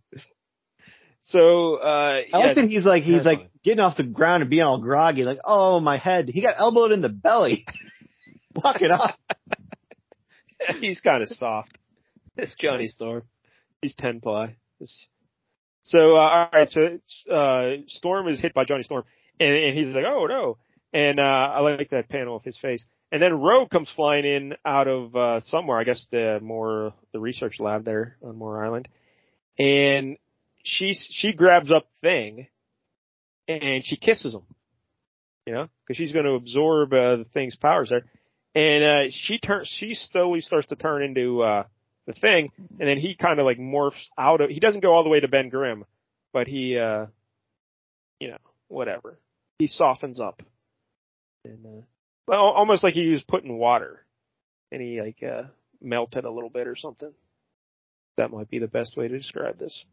[1.23, 4.49] So, uh, I yeah, like that he's like, he's like getting off the ground and
[4.49, 6.29] being all groggy, like, oh, my head.
[6.33, 7.65] He got elbowed in the belly.
[8.55, 9.15] Walk it off.
[10.79, 11.77] he's kind of soft.
[12.35, 13.21] This Johnny Storm.
[13.81, 14.57] He's ten ply.
[15.83, 19.03] So uh, all right, so uh, Storm is hit by Johnny Storm,
[19.39, 20.57] and, and he's like, "Oh no!"
[20.93, 22.85] And uh, I like that panel of his face.
[23.11, 27.19] And then Rogue comes flying in out of uh, somewhere, I guess the more the
[27.19, 28.87] research lab there on Muir Island,
[29.57, 30.17] and
[30.63, 32.47] she she grabs up Thing,
[33.47, 34.43] and she kisses him,
[35.45, 38.05] you know, because she's going to absorb uh, the Thing's powers there
[38.53, 41.63] and uh she turns she slowly starts to turn into uh
[42.07, 45.03] the thing and then he kind of like morphs out of he doesn't go all
[45.03, 45.85] the way to Ben Grimm
[46.33, 47.05] but he uh
[48.19, 48.37] you know
[48.67, 49.19] whatever
[49.59, 50.41] he softens up
[51.45, 51.81] and uh
[52.27, 54.03] well almost like he was put in water
[54.71, 55.43] and he like uh
[55.81, 57.11] melted a little bit or something
[58.17, 59.85] that might be the best way to describe this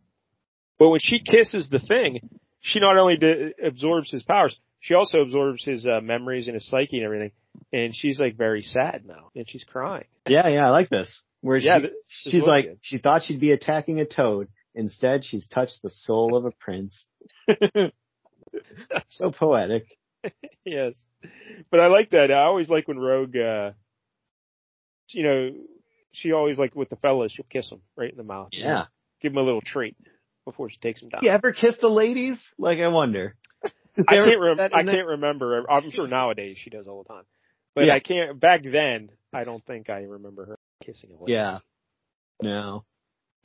[0.79, 2.21] but when she kisses the thing
[2.61, 3.19] she not only
[3.63, 7.33] absorbs his powers she also absorbs his uh, memories and his psyche and everything
[7.73, 10.07] and she's like very sad now, and she's crying.
[10.27, 11.23] Yeah, yeah, I like this.
[11.41, 12.79] Where Yeah, she, she's like, good.
[12.83, 14.49] she thought she'd be attacking a toad.
[14.75, 17.07] Instead, she's touched the soul of a prince.
[19.09, 19.87] so poetic.
[20.65, 20.95] yes,
[21.71, 22.31] but I like that.
[22.31, 23.71] I always like when Rogue, uh,
[25.11, 25.51] you know,
[26.13, 28.49] she always like with the fellas, she'll kiss them right in the mouth.
[28.53, 28.85] you know, Yeah.
[29.23, 29.97] give them a little treat
[30.45, 31.21] before she takes them down.
[31.23, 32.41] You ever kiss the ladies?
[32.59, 33.37] Like, I wonder.
[33.65, 34.41] I can't.
[34.41, 35.65] Rem- I can't remember.
[35.69, 37.25] I'm sure nowadays she does all the time,
[37.75, 37.95] but Yeah.
[37.95, 38.39] I can't.
[38.39, 41.33] Back then, I don't think I remember her kissing a lady.
[41.33, 41.59] Yeah.
[42.43, 42.85] No.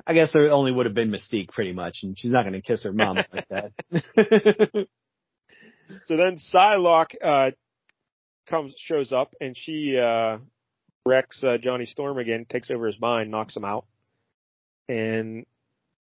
[0.06, 2.62] I guess there only would have been Mystique pretty much, and she's not going to
[2.62, 4.88] kiss her mom like that.
[6.04, 7.52] So then Psylocke uh
[8.50, 10.38] comes shows up and she uh
[11.06, 13.86] wrecks uh, Johnny Storm again, takes over his mind, knocks him out.
[14.88, 15.46] And,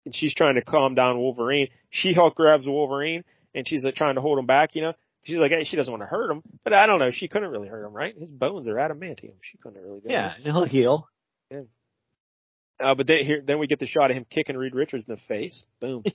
[0.05, 1.69] and she's trying to calm down Wolverine.
[1.91, 4.93] She Hulk grabs Wolverine and she's like trying to hold him back, you know.
[5.25, 7.11] She's like, hey, she doesn't want to hurt him, but I don't know.
[7.11, 8.15] She couldn't really hurt him, right?
[8.17, 9.33] His bones are adamantium.
[9.41, 10.43] She couldn't really do yeah, it.
[10.43, 11.09] he'll heal.
[11.53, 15.15] Uh, but then here, then we get the shot of him kicking Reed Richards in
[15.15, 15.63] the face.
[15.81, 16.03] Boom.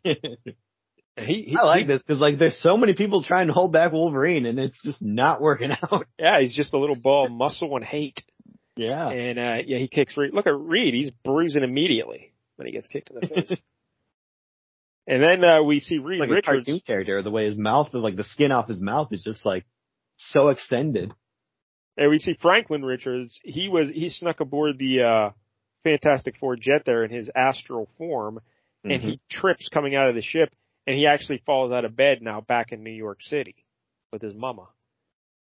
[1.17, 3.73] He, he, I like he- this because like there's so many people trying to hold
[3.73, 6.05] back Wolverine, and it's just not working out.
[6.17, 8.21] Yeah, he's just a little ball of muscle and hate.
[8.77, 9.09] Yeah.
[9.09, 10.33] And uh yeah, he kicks Reed.
[10.33, 13.53] Look at Reed; he's bruising immediately when he gets kicked in the face.
[15.07, 16.65] and then uh we see Reed like a Richards.
[16.67, 19.65] cartoon character, the way his mouth, like the skin off his mouth is just like
[20.15, 21.13] so extended.
[21.99, 23.41] And we see Franklin Richards.
[23.43, 25.29] He was he snuck aboard the uh
[25.83, 28.39] Fantastic Four jet there in his astral form,
[28.85, 30.49] and he trips coming out of the ship,
[30.87, 33.55] and he actually falls out of bed now back in New York City
[34.13, 34.69] with his mama,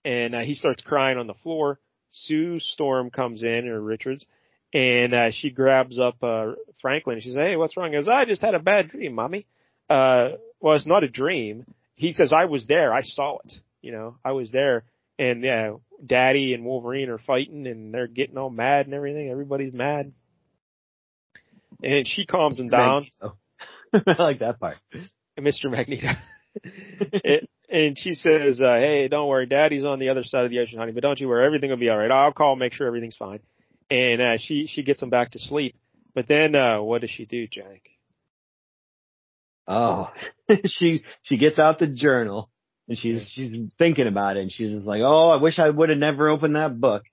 [0.04, 1.80] and uh, he starts crying on the floor.
[2.10, 4.26] Sue Storm comes in or Richards,
[4.74, 7.22] and uh, she grabs up uh, Franklin.
[7.22, 9.46] She says, "Hey, what's wrong?" He goes, "I just had a bad dream, mommy."
[9.88, 11.66] Uh, well, it's not a dream.
[11.94, 12.92] He says, "I was there.
[12.92, 13.54] I saw it.
[13.84, 14.86] You know, I was there."
[15.20, 15.74] And yeah,
[16.06, 19.30] Daddy and Wolverine are fighting, and they're getting all mad and everything.
[19.30, 20.12] Everybody's mad,
[21.84, 23.08] and she calms them down.
[23.94, 24.78] I like that part.
[25.40, 25.72] Mr.
[25.72, 26.10] Magneto.
[26.64, 30.60] it, and she says, uh, "Hey, don't worry, Daddy's on the other side of the
[30.60, 30.92] ocean, honey.
[30.92, 32.12] But don't you worry, everything will be all right.
[32.12, 33.40] I'll call, make sure everything's fine."
[33.90, 35.76] And uh, she she gets him back to sleep.
[36.14, 37.90] But then, uh, what does she do, Jack?
[39.68, 40.10] Oh,
[40.66, 42.50] she she gets out the journal
[42.88, 45.98] and she's she's thinking about it, and she's like, "Oh, I wish I would have
[45.98, 47.04] never opened that book."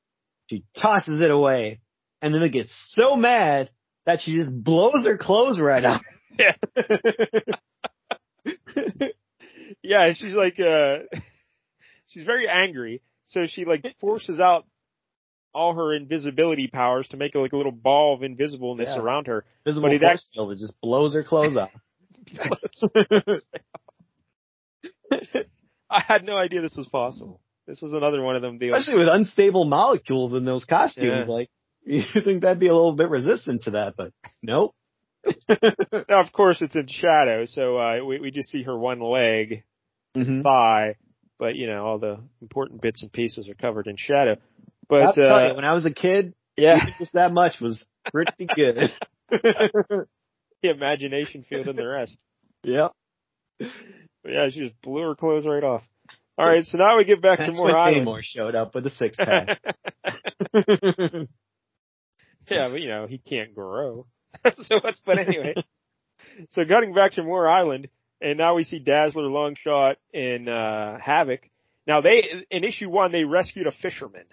[0.49, 1.81] She tosses it away,
[2.23, 3.71] and then it gets so mad
[4.07, 6.01] that she just blows her clothes right out.
[6.37, 6.57] Yeah.
[9.85, 10.99] yeah, she's like, uh,
[12.09, 13.03] she's very angry.
[13.23, 14.67] So she like forces out
[15.55, 18.99] all her invisibility powers to make like a little ball of invisibleness Yeah.
[19.01, 19.45] around her.
[19.65, 21.71] Visible But it force field that just blows her clothes off.
[25.95, 27.41] I had no idea this was possible.
[27.67, 28.79] This was another one of them deals.
[28.81, 31.33] Especially with unstable molecules in those costumes, Yeah.
[31.33, 31.51] like
[31.87, 34.75] you think that'd be a little bit resistant to that, but nope.
[35.49, 39.63] Now, of course, it's in shadow, so uh, we we just see her one leg,
[40.15, 40.43] mm-hmm.
[40.43, 40.97] thigh,
[41.39, 44.37] but you know all the important bits and pieces are covered in shadow.
[44.87, 48.93] But uh, you, when I was a kid, yeah, just that much was pretty good.
[49.31, 50.07] the
[50.63, 52.19] imagination field and the rest.
[52.63, 52.93] yep.
[54.25, 55.85] But yeah, she just blew her clothes right off.
[56.39, 58.09] All right, so now we get back That's to more when island.
[58.09, 59.61] Namor showed up with a six pack.
[62.49, 64.07] yeah, but you know he can't grow.
[64.63, 65.55] so what's but anyway.
[66.49, 67.89] so cutting back to Muir Island,
[68.21, 71.49] and now we see Dazzler, Longshot, and uh Havoc.
[71.87, 74.25] Now they in issue one they rescued a fisherman.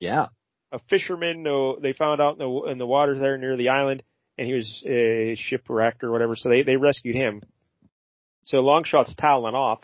[0.00, 0.26] yeah.
[0.70, 1.44] A fisherman,
[1.80, 4.02] they found out in the in the waters there near the island,
[4.36, 6.36] and he was uh, shipwrecked or whatever.
[6.36, 7.42] So they they rescued him.
[8.48, 9.80] So Longshot's toweling off,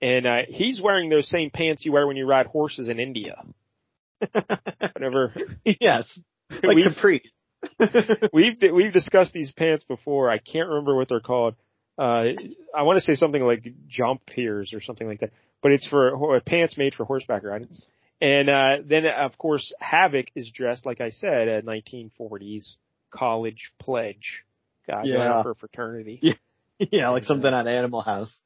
[0.00, 3.36] and uh, he's wearing those same pants you wear when you ride horses in India.
[4.94, 6.18] Whenever yes.
[6.50, 7.22] Like we Capri.
[8.32, 10.30] we've we've discussed these pants before.
[10.30, 11.54] I can't remember what they're called.
[11.98, 12.28] Uh,
[12.74, 15.30] I want to say something like jodhpurs or something like that,
[15.62, 17.68] but it's for ho- pants made for horseback riding.
[18.22, 22.76] And uh, then, of course, Havoc is dressed like I said, a 1940s
[23.10, 24.44] college pledge
[24.86, 25.32] guy going Yeah.
[25.34, 26.34] out for fraternity, Yeah.
[26.92, 28.40] yeah, like something on Animal House.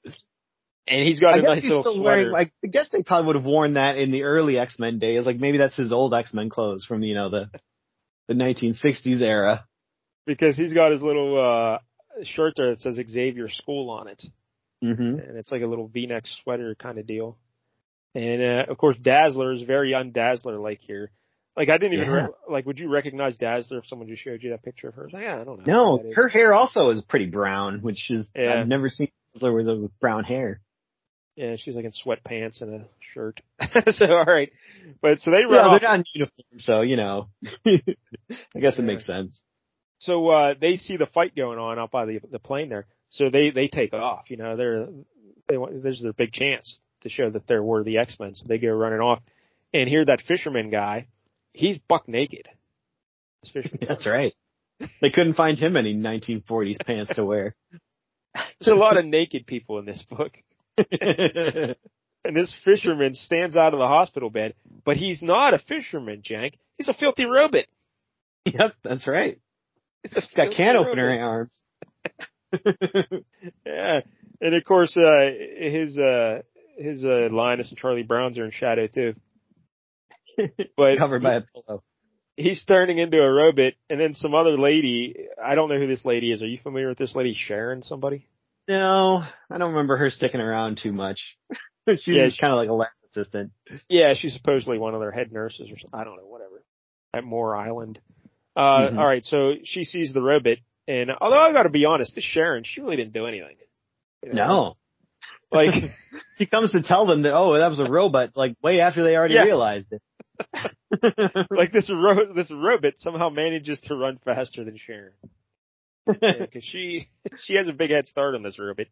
[0.87, 2.03] and he's got I a guess nice little still sweater.
[2.03, 2.31] wearing.
[2.33, 5.27] Like, I guess they probably would have worn that in the early X Men days.
[5.27, 7.51] Like maybe that's his old X Men clothes from you know the
[8.29, 9.65] the 1960s era.
[10.27, 11.79] because he's got his little uh
[12.25, 14.23] shirt there that says Xavier School on it.
[14.85, 15.21] Mm-hmm.
[15.21, 17.39] and it's like a little V-neck sweater kind of deal.
[18.17, 21.11] And uh, of course, Dazzler is very undazzler like here.
[21.57, 22.27] Like I didn't even Yeah.
[22.27, 22.67] re- like.
[22.67, 25.09] Would you recognize Dazzler if someone just showed you that picture of her?
[25.13, 25.99] Like, yeah, I don't know.
[25.99, 26.17] No, is.
[26.17, 28.61] her hair also is pretty brown, which is Yeah.
[28.61, 29.09] I've never seen
[29.41, 30.61] her with, with brown hair.
[31.37, 33.41] Yeah, she's like in sweatpants and a shirt.
[33.91, 34.51] so all right,
[35.01, 35.81] but so they Yeah, run off.
[35.81, 37.29] they're not in uniform, so you know.
[37.67, 39.41] I guess it makes sense.
[39.99, 42.87] So uh they see the fight going on out by the the plane there.
[43.11, 44.25] So they they take it off.
[44.31, 44.89] You know, they're
[45.49, 48.35] they want there's their big chance to show that they're worthy X Men.
[48.35, 49.21] So they go running off,
[49.73, 51.07] and here that fisherman guy,
[51.53, 52.49] he's buck naked.
[53.81, 54.35] That's right.
[55.01, 57.55] They couldn't find him any 1940s pants to wear.
[58.61, 60.33] There's a lot of naked people in this book.
[62.25, 66.53] And this fisherman stands out of the hospital bed, but he's not a fisherman, Jank.
[66.79, 67.65] He's a filthy robot.
[68.45, 69.41] yep, that's right.
[70.05, 70.91] He's, He's got can robot.
[70.91, 71.61] opener arms.
[73.67, 74.01] Yeah.
[74.41, 76.43] And of course, uh, his, uh,
[76.77, 79.15] his, uh, Linus and Charlie Browns are in shadow too.
[80.77, 81.83] But Covered by a pillow.
[82.37, 86.05] he's turning into a robot and then some other lady, I don't know who this
[86.05, 86.43] lady is.
[86.43, 88.27] Are you familiar with this lady, Sharon somebody?
[88.69, 91.37] No, I don't remember her sticking around too much.
[91.99, 93.51] she Yeah, she- kind of like a lab assistant.
[93.89, 95.99] Yeah, she's supposedly one of their head nurses or something.
[95.99, 96.63] I don't know, whatever.
[97.15, 98.01] At Muir Island.
[98.57, 98.99] Uh, Mhm.
[98.99, 99.25] all right.
[99.25, 102.81] So she sees the robot, and although I got to be honest, this Sharon, she
[102.81, 103.57] really didn't do anything.
[104.25, 104.47] You know?
[104.47, 104.77] No.
[105.51, 105.75] like
[106.39, 109.17] She comes to tell them that, oh, that was a robot, like way after they
[109.17, 109.43] already Yeah.
[109.45, 110.01] realized it.
[111.51, 115.13] like this ro- this robot somehow manages to run faster than Sharon
[116.07, 117.09] because she
[117.45, 118.87] she has a big head start on this robot.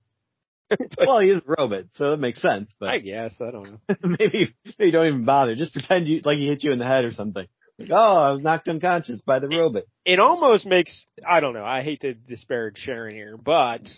[0.98, 3.70] well, he is a robot, so it makes sense, But I but guess I don't
[3.72, 3.78] know.
[4.04, 5.56] maybe, maybe don't even bother.
[5.56, 7.46] Just pretend you, like he hit you in the head or something.
[7.78, 9.84] Like, oh, I was knocked unconscious by the robot.
[10.04, 11.64] It almost makes I don't know.
[11.64, 13.88] I hate to disparage Sharon here, but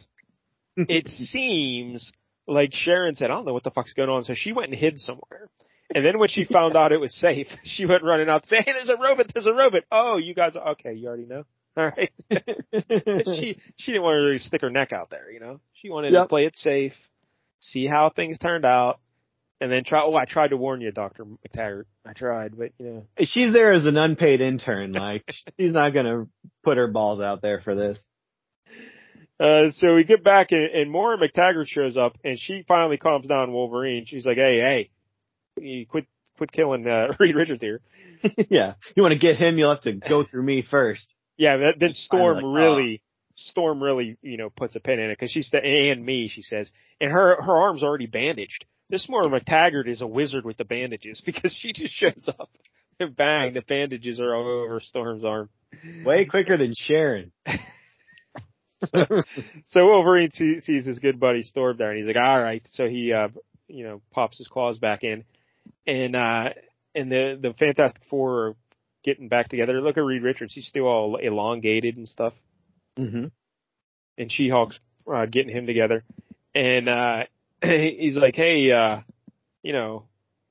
[0.77, 2.11] it seems
[2.47, 4.25] like Sharon said, I don't know what the fuck's going on.
[4.25, 5.49] So she went and hid somewhere.
[5.95, 8.73] And then when she found out it was safe, she went running out saying, "Hey,
[8.73, 9.27] there's a robot!
[9.33, 9.83] There's a robot!
[9.91, 11.45] Oh, you guys, are, okay, you already know.
[11.77, 15.61] All right." she she didn't want to really stick her neck out there, you know.
[15.75, 16.23] She wanted Yep.
[16.23, 16.95] to play it safe,
[17.61, 19.01] see how things turned out,
[19.61, 20.03] and then try.
[20.03, 21.85] Oh, I tried to warn you, Doctor MacTaggert.
[22.07, 23.07] I tried, but you know.
[23.21, 24.93] She's there as an unpaid intern.
[24.93, 25.25] Like
[25.59, 26.27] she's not gonna
[26.63, 28.05] put her balls out there for this.
[29.41, 33.27] Uh, so we get back and, and Moira MacTaggert shows up and she finally calms
[33.27, 34.05] down Wolverine.
[34.07, 34.91] She's like, hey, hey,
[35.61, 37.81] you quit, quit killing, uh, Reed Richards here.
[38.51, 41.07] yeah, you want to get him, you'll have to go through me first.
[41.37, 42.53] Yeah, that, then Storm like, oh.
[42.53, 43.03] really,
[43.37, 46.43] Storm really, you know, puts a pin in it because she's the, and me, she
[46.43, 48.65] says, and her, her arm's already bandaged.
[48.91, 52.51] This Maura MacTaggert is a wizard with the bandages because she just shows up
[53.01, 55.49] and bang, the bandages are all over Storm's arm.
[56.05, 57.33] Way quicker than Sharon.
[59.67, 62.89] So Wolverine see, sees his good buddy Storm there, and he's like, "All right." So
[62.89, 63.29] he, uh,
[63.69, 65.25] you know, pops his claws back in,
[65.87, 66.51] and uh,
[66.95, 68.57] and the the Fantastic Four are
[69.05, 69.81] getting back together.
[69.81, 72.35] Look at Reed Richards; he's still all elongated and stuff,
[72.97, 73.27] hmm
[74.19, 74.79] and She Hulk's
[75.13, 76.05] uh, getting him together,
[76.55, 77.25] and uh,
[77.63, 79.01] he's like, "Hey, uh,
[79.63, 80.07] you know."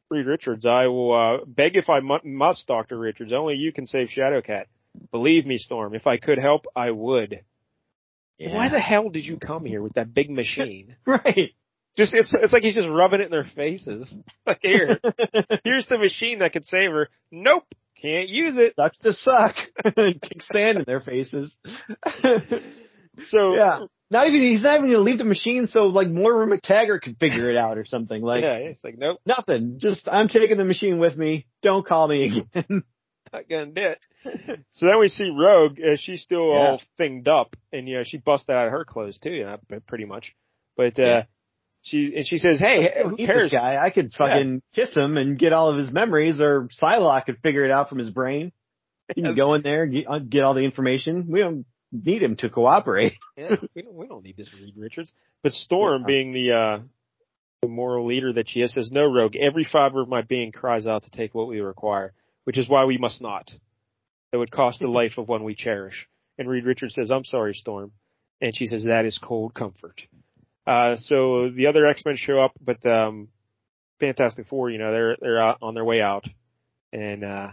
[0.10, 3.32] Reed Richards, I will uh, beg if I must, Doctor Richards.
[3.32, 4.65] Only you can save Shadowcat.
[5.10, 5.96] Believe me, Storm.
[5.96, 7.46] If I could help, I would.
[8.38, 10.96] Why the hell did you come here with that big machine?
[11.06, 11.54] right?
[11.98, 14.14] Just it's it's like he's just rubbing it in their faces.
[14.46, 15.00] Like here,
[15.64, 17.10] here's the machine that could save her.
[17.32, 17.66] Nope,
[18.02, 18.74] can't use it.
[18.76, 19.56] Sucks to suck.
[19.96, 21.56] Kick sand in their faces.
[23.20, 23.80] So yeah.
[24.10, 27.50] Not even he's not even gonna leave the machine so like Moira MacTaggert could figure
[27.50, 28.22] it out or something.
[28.22, 29.78] Like yeah, it's like nope, nothing.
[29.80, 31.46] Just I'm taking the machine with me.
[31.62, 32.84] Don't call me again.
[33.32, 34.00] not gonna do it.
[34.72, 35.80] So then we see Rogue.
[35.80, 36.58] Uh, she's still Yeah.
[36.72, 39.30] all thinged up, and you know she busted out of her clothes too.
[39.32, 40.36] You know, pretty much.
[40.76, 41.24] But uh Yeah.
[41.82, 43.84] She and she says, "Hey, who cares?" this guy.
[43.84, 47.63] I could fucking kiss him and get all of his memories, or Psylocke could figure
[47.65, 48.52] it out from his brain.
[49.15, 51.28] He can go in there and get, uh, get all the information.
[51.30, 53.13] We don't need him to cooperate.
[53.38, 55.12] Yeah, we don't we don't need this Reed Richards.
[55.44, 56.08] But Storm, Yeah.
[56.08, 56.80] being the uh
[57.62, 60.88] the moral leader that she is, says, No, Rogue, every fiber of my being cries
[60.88, 62.13] out to take what we require,
[62.46, 63.52] which is why we must not.
[64.32, 66.08] It would cost the life of one we cherish.
[66.38, 67.91] And Reed Richards says, I'm sorry, Storm.
[68.39, 70.02] And she says, That is cold comfort.
[70.72, 73.30] Uh so the other X Men show up, but um
[74.00, 76.26] Fantastic Four, you know, they're they're out on their way out.
[76.94, 77.52] And uh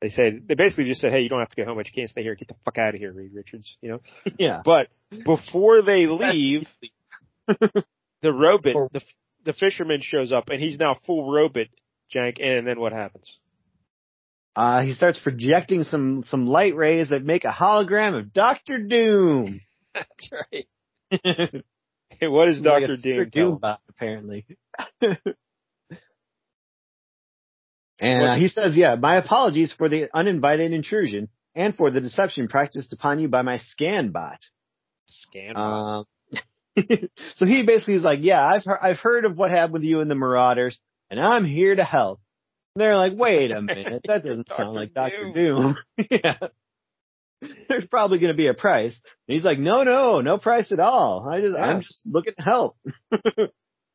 [0.00, 1.92] they said they basically just said, Hey, you don't have to go home, but you
[1.94, 2.34] can't stay here.
[2.34, 4.00] Get the fuck out of here, Reed Richards, you know?
[4.38, 4.62] yeah.
[4.64, 4.88] But
[5.24, 6.66] before they leave,
[7.46, 9.02] the robot, the
[9.44, 11.66] the fisherman shows up, and he's now full robot,
[12.14, 12.42] Jank.
[12.42, 13.38] And then what happens?
[14.56, 19.60] Uh, he starts projecting some, some light rays that make a hologram of Doctor Doom.
[19.94, 21.64] That's right.
[22.28, 23.58] What is Doctor Super Doom?
[23.58, 24.46] bot, apparently.
[25.00, 25.18] and
[28.00, 32.92] uh, he says, yeah, my apologies for the uninvited intrusion and for the deception practiced
[32.92, 34.38] upon you by my scan bot.
[35.06, 35.56] Scan.
[35.56, 36.04] Um,
[37.36, 40.00] so he basically is like, yeah, I've heard, I've heard of what happened with you
[40.00, 40.78] and the Marauders,
[41.10, 42.20] and I'm here to help.
[42.74, 45.76] And they're like, wait a minute, that doesn't sound like Doctor Doom.
[46.10, 46.36] yeah.
[47.68, 49.00] There's probably going to be a price.
[49.28, 51.26] And he's like, no, no, no price at all.
[51.28, 51.64] I just, Yeah.
[51.64, 52.76] I'm just looking to help.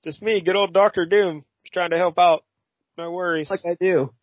[0.03, 2.43] Just me, good old Doctor Doom, just trying to help out.
[2.95, 3.49] No worries.
[3.49, 4.13] like I do.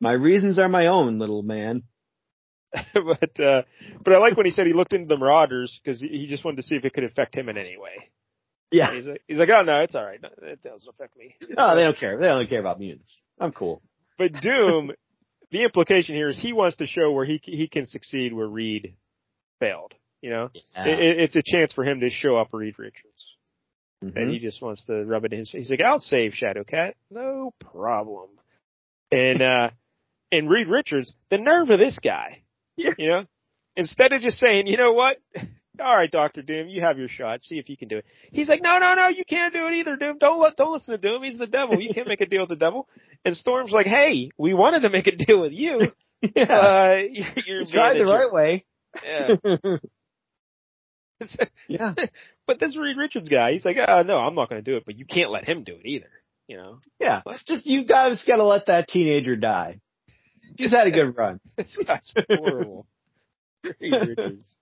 [0.00, 1.84] My reasons are my own, little man.
[2.92, 3.62] but uh
[4.04, 6.56] but I like when he said he looked into the Marauders because he just wanted
[6.56, 8.10] to see if it could affect him in any way.
[8.72, 8.92] Yeah.
[8.92, 10.18] He's like, he's like, oh no, it's all right.
[10.42, 11.36] It doesn't affect me.
[11.56, 12.18] Oh, they don't care.
[12.18, 13.16] They only care about mutants.
[13.38, 13.82] I'm cool.
[14.18, 14.90] But Doom,
[15.54, 18.94] the implication here is he wants to show where he he can succeed where Reed
[19.60, 19.94] failed.
[20.20, 20.86] You know, Yeah.
[20.88, 23.36] it, it- it's a chance for him to show up Reed Richards,
[24.02, 24.16] Mhm.
[24.16, 25.38] and he just wants to rub it in.
[25.40, 28.30] his He's like, "I'll save Shadowcat, no problem."
[29.12, 29.70] And uh
[30.32, 32.42] and Reed Richards, the nerve of this guy,
[32.76, 32.94] Yeah.
[32.98, 33.26] you know,
[33.76, 35.18] instead of just saying, "You know what."
[35.80, 37.42] All right, Doctor Doom, you have your shot.
[37.42, 38.04] See if you can do it.
[38.30, 40.18] He's like, no, no, no, you can't do it either, Doom.
[40.18, 41.24] Don't let, don't listen to Doom.
[41.24, 41.80] He's the devil.
[41.82, 42.88] You can't make a deal with the devil.
[43.24, 45.92] And Storm's like, hey, we wanted to make a deal with you.
[46.36, 46.42] yeah.
[46.44, 48.64] Uh, you're, you're You tried the right way.
[49.04, 49.76] yeah.
[51.68, 51.94] Yeah.
[52.46, 54.82] but this Reed Richards guy, he's like, uh, no, I'm not going to do it,
[54.84, 56.10] but you can't let him do it either.
[56.48, 57.22] You know, Yeah.
[57.46, 59.80] Just, you guys gotta let that teenager die.
[60.58, 61.40] He's had a good run.
[61.56, 62.86] this guy's horrible.
[63.80, 64.54] Reed Richards.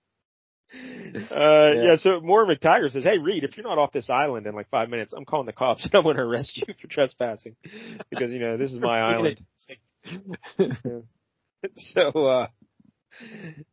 [1.31, 1.95] Uh, yeah.
[1.95, 4.89] so Moore MacTaggert says, hey Reed, if you're not off this island in like five
[4.89, 7.55] minutes, I'm calling the cops and I'm going to arrest you for trespassing
[8.09, 9.39] because, you know, this is my island.
[11.77, 12.47] So, uh,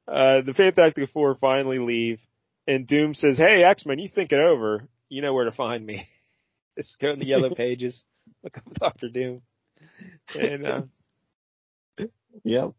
[0.06, 2.20] uh, the Fantastic Four finally leave
[2.68, 4.86] and Doom says, Hey, X-Men, you think it over.
[5.08, 6.06] You know where to find me.
[6.78, 8.04] Just go in the yellow pages.
[8.44, 9.42] Look up Doctor Doom.
[10.38, 10.82] and uh,
[12.44, 12.72] Yep.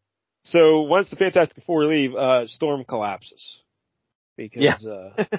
[0.45, 3.61] so once the Fantastic Four leave, uh, Storm collapses
[4.49, 4.91] because Yeah.
[4.91, 5.23] uh,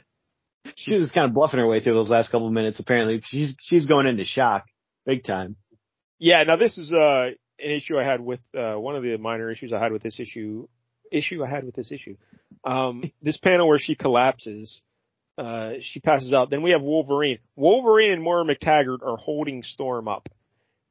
[0.76, 2.78] She was kind of bluffing her way through those last couple of minutes.
[2.78, 4.64] Apparently, she's she's going into shock,
[5.04, 5.56] big time.
[6.18, 6.44] yeah.
[6.44, 7.26] Now this is uh,
[7.58, 10.18] an issue I had with uh, one of the minor issues I had with this
[10.20, 10.68] issue.
[11.10, 12.16] Issue I had with this issue.
[12.64, 14.80] Um, this panel where she collapses,
[15.36, 16.48] uh, she passes out.
[16.48, 17.38] Then we have Wolverine.
[17.56, 20.28] Wolverine and Moira MacTaggert are holding Storm up,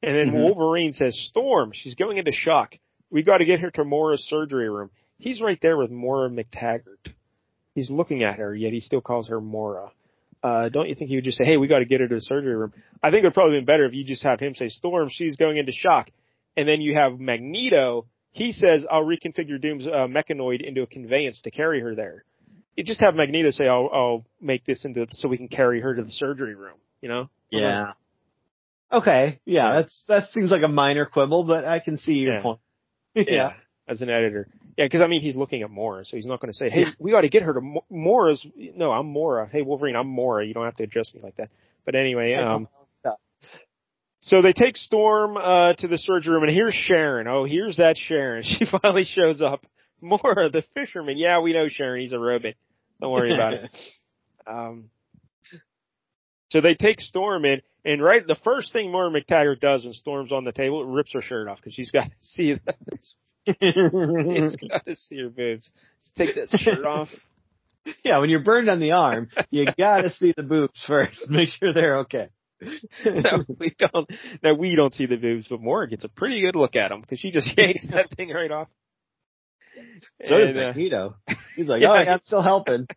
[0.03, 0.43] and then Mhm.
[0.43, 2.75] Wolverine says, "Storm, she's going into shock.
[3.09, 7.13] We got to get her to Moira's surgery room." He's right there with Moira MacTaggert.
[7.75, 9.91] He's looking at her, yet he still calls her Mora.
[10.43, 12.15] Uh, don't you think he would just say, "Hey, we got to get her to
[12.15, 12.73] the surgery room"?
[13.01, 15.35] I think it would probably been better if you just have him say, "Storm, she's
[15.37, 16.09] going into shock,"
[16.57, 18.07] and then you have Magneto.
[18.31, 22.23] He says, "I'll reconfigure Doom's uh, mechanoid into a conveyance to carry her there."
[22.75, 25.93] You just have Magneto say, "I'll, I'll make this into so we can carry her
[25.93, 27.29] to the surgery room." You know?
[27.51, 27.93] Yeah.
[28.91, 29.39] Okay.
[29.45, 32.41] Yeah, that's that seems like a minor quibble, but I can see your Yeah.
[32.41, 32.59] point.
[33.15, 33.53] Yeah.
[33.87, 34.47] As an editor.
[34.77, 36.85] Yeah, because I mean, he's looking at Mora, so he's not going to say, "Hey,
[36.99, 39.47] we got to get her to Mo- Mora's." No, I'm Mora.
[39.51, 40.45] Hey, Wolverine, I'm Mora.
[40.45, 41.49] You don't have to address me like that.
[41.85, 42.67] But anyway, um,
[44.21, 47.27] So they take Storm uh, to the surgery room, and here's Sharon.
[47.27, 48.43] Oh, here's that Sharon.
[48.45, 49.65] She finally shows up.
[49.99, 51.17] Mora, the fisherman.
[51.17, 52.01] Yeah, we know Sharon.
[52.01, 52.53] He's a robot.
[52.99, 53.71] Don't worry about it.
[54.47, 54.89] Um,
[56.49, 60.31] so they take Storm in, and right, the first thing Mora MacTaggert does when Storm's
[60.31, 62.75] on the table, it rips her shirt off because she's got to see that.
[63.45, 65.69] She's got to see your boobs.
[66.01, 67.09] Just take that shirt off.
[68.03, 71.29] yeah, when you're burned on the arm, you gotta see the boobs first.
[71.29, 72.29] Make sure they're okay.
[73.05, 74.09] no, we don't.
[74.43, 77.01] No, we don't see the boobs, but Mora gets a pretty good look at them
[77.01, 78.67] because she just yanks that thing right off.
[80.25, 81.15] So does And, uh, Magneto.
[81.55, 81.91] He's like, yeah.
[81.91, 82.87] oh, yeah, I'm still helping.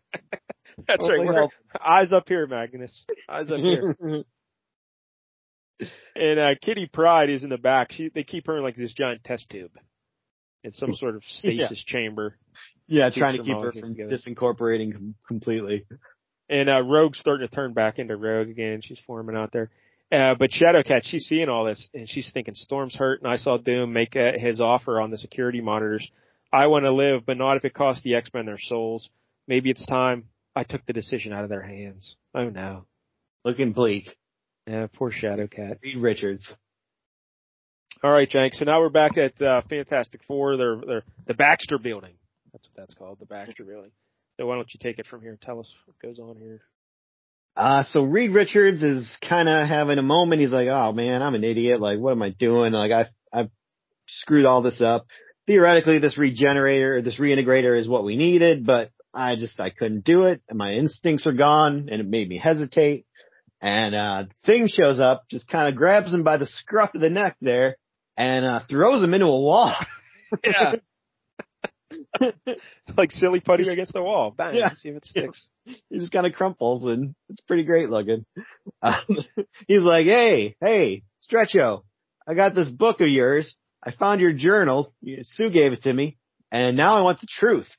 [0.87, 1.25] That's right.
[1.25, 1.57] We're, helping.
[1.83, 3.03] eyes up here, Magnus.
[3.27, 3.95] Eyes up here.
[6.15, 7.91] and uh, Kitty Pryde is in the back.
[7.91, 9.71] She they keep her in like this giant test tube.
[10.65, 11.67] In some sort of Yeah.
[11.67, 12.35] stasis chamber.
[12.87, 14.09] yeah, trying to keep her from together.
[14.17, 15.85] disincorporating com- completely.
[16.49, 18.81] And uh Rogue's starting to turn back into Rogue again.
[18.83, 19.69] She's forming out there.
[20.11, 23.57] Uh, but Shadowcat, she's seeing all this and she's thinking Storm's hurt and I saw
[23.57, 26.07] Doom make uh, his offer on the security monitors.
[26.53, 29.09] I want to live, but not if it costs the X-Men their souls.
[29.47, 32.15] Maybe it's time I took the decision out of their hands.
[32.33, 32.85] Oh no.
[33.43, 34.15] Looking bleak.
[34.67, 35.77] Yeah, poor Shadowcat.
[35.83, 36.47] Reed Richards.
[38.03, 38.53] All right, Jank.
[38.53, 40.57] So now we're back at uh, Fantastic Four.
[40.57, 42.15] They're, they're the Baxter Building.
[42.51, 43.91] That's what that's called, the Baxter Building.
[44.37, 45.31] So why don't you take it from here?
[45.31, 46.61] And tell us what goes on here.
[47.55, 50.41] Uh, so Reed Richards is kind of having a moment.
[50.41, 51.79] He's like, oh man, I'm an idiot.
[51.79, 52.73] Like, what am I doing?
[52.73, 53.49] Like, I've, I've
[54.07, 55.07] screwed all this up.
[55.47, 60.25] Theoretically, this regenerator, this reintegrator is what we needed, but I just, I couldn't do
[60.25, 60.41] it.
[60.49, 63.05] And my instincts are gone and it made me hesitate.
[63.61, 67.09] And, uh, Thing shows up, just kind of grabs him by the scruff of the
[67.09, 67.77] neck there
[68.17, 69.73] and, uh, throws him into a wall.
[70.43, 70.75] Yeah.
[72.97, 74.33] like silly putty against the wall.
[74.35, 74.55] Bang.
[74.55, 74.73] Yeah.
[74.73, 75.47] See if it sticks.
[75.65, 78.25] he just kind of crumples and it's pretty great looking.
[78.81, 79.01] Uh,
[79.67, 81.83] he's like, hey, hey, Stretcho,
[82.27, 83.55] I got this book of yours.
[83.83, 84.93] I found your journal.
[85.23, 86.17] Sue gave it to me
[86.51, 87.69] and now I want the truth.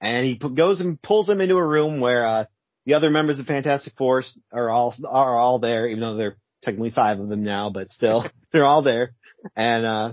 [0.00, 2.44] And he pu- goes and pulls him into a room where, uh,
[2.84, 6.36] the other members of Fantastic Force are all, are all there, even though there are
[6.62, 9.14] technically five of them now, but still, they're all there.
[9.56, 10.12] And, uh,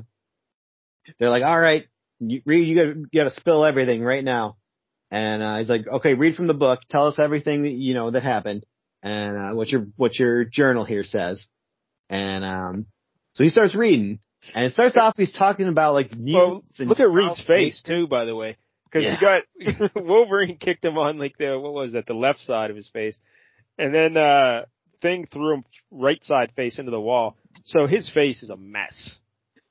[1.19, 1.85] they're like, all right,
[2.19, 4.57] you, Reed, you gotta, you gotta spill everything right now.
[5.11, 6.81] And uh, he's like, okay, read from the book.
[6.89, 8.63] Tell us everything that you know that happened,
[9.01, 11.43] and uh, what your what your journal here says.
[12.11, 12.85] And um,
[13.33, 14.19] so he starts reading,
[14.53, 18.25] and it starts off he's talking about like mutants look at Reed's face too, by
[18.25, 19.17] the way, because Yeah.
[19.65, 22.75] you got Wolverine kicked him on like the what was that the left side of
[22.75, 23.17] his face,
[23.79, 24.65] and then uh
[25.01, 27.37] Thing threw him right side face into the wall.
[27.65, 29.17] So his face is a mess.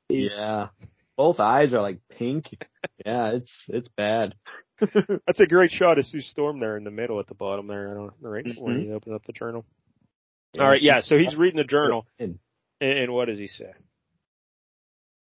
[0.09, 0.69] He's- Yeah,
[1.17, 2.47] both eyes are like pink.
[3.07, 4.35] yeah, it's it's bad.
[4.81, 7.91] That's a great shot of Sue Storm there in the middle at the bottom there.
[7.91, 8.83] I don't right when Mhm.
[8.85, 9.65] he opened up the journal.
[10.59, 11.01] All right, yeah.
[11.03, 12.39] So he's reading the journal, And,
[12.81, 13.73] and, and what does he say?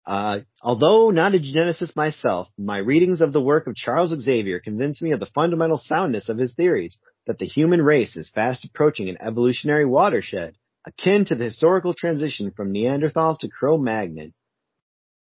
[0.05, 5.01] Uh, although not a geneticist myself, my readings of the work of Charles Xavier convince
[5.01, 6.95] me of the fundamental soundness of his theories
[7.27, 10.55] that the human race is fast approaching an evolutionary watershed,
[10.85, 14.33] akin to the historical transition from Neanderthal to Cro-Magnon.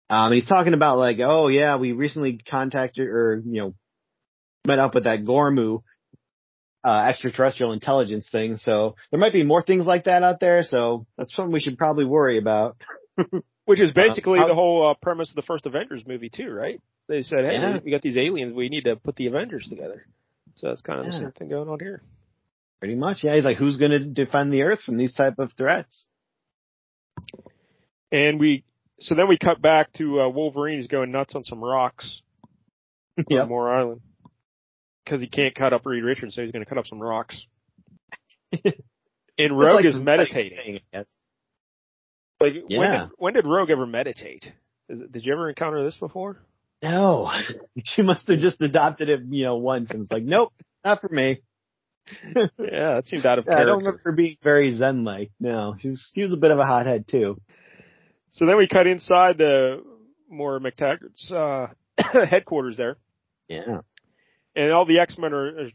[0.09, 3.74] Um, he's talking about like, oh yeah, we recently contacted or, you know,
[4.66, 5.82] met up with that Gormu,
[6.84, 8.57] uh, extraterrestrial intelligence thing.
[8.57, 10.62] So there might be more things like that out there.
[10.62, 12.76] So that's something we should probably worry about.
[13.64, 16.80] Which is basically how- the whole uh, premise of the first Avengers movie too, right?
[17.09, 17.78] They said, "Hey, Yeah.
[17.84, 18.55] we got these aliens.
[18.55, 20.07] We need to put the Avengers together."
[20.57, 22.02] So it's kind of the same thing going on here.
[22.80, 23.34] Pretty much, yeah.
[23.34, 26.07] He's like, who's going to defend the Earth from these type of threats?
[28.12, 28.64] And we,
[29.00, 30.78] so then we cut back to uh, Wolverine.
[30.78, 32.22] He's going nuts on some rocks
[33.18, 33.48] on Yep.
[33.48, 34.00] Muir Island
[35.04, 37.44] because he can't cut up Reed Richards, so he's going to cut up some rocks.
[38.52, 38.74] and
[39.59, 40.59] Rogue like is meditating.
[40.59, 41.04] thing, I.
[42.40, 43.00] Like, when Yeah.
[43.04, 44.52] did, when did Rogue ever meditate?
[44.88, 46.38] Is, it- did you ever encounter this before?
[46.83, 47.31] No,
[47.85, 50.53] she must have just adopted it, you know, once and was like, nope,
[50.85, 51.41] not for me.
[52.35, 55.33] Yeah, that seemed out of Yeah, I don't remember her being very zen-like.
[55.41, 57.41] No, she was, she was a bit of a hothead too.
[58.29, 59.83] So then we cut inside the
[60.31, 61.68] more MacTaggert's uh,
[62.29, 62.97] headquarters there,
[63.49, 63.81] Yeah.
[64.55, 65.68] and all the X Men are, are,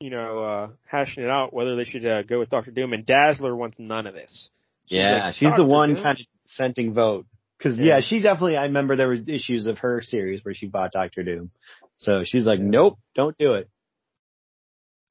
[0.00, 2.92] you know, uh, hashing it out whether they should uh, go with Doctor Doom.
[2.92, 4.50] And Dazzler wants none of this.
[4.86, 7.26] She's Yeah, like, she's the one Doom?" kind of dissenting vote.
[7.62, 7.96] Cause Yeah.
[7.96, 8.00] yeah.
[8.00, 11.50] she definitely, I remember there were issues of her series where she fought Doctor Doom.
[11.96, 13.68] So she's like, nope, don't do it.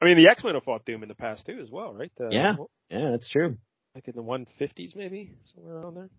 [0.02, 2.12] I mean, the X Men have fought Doom in the past too, as well, right?
[2.18, 2.56] The, Yeah.
[2.90, 3.58] Yeah, that's true.
[3.96, 6.10] like in the 150s, maybe somewhere around there.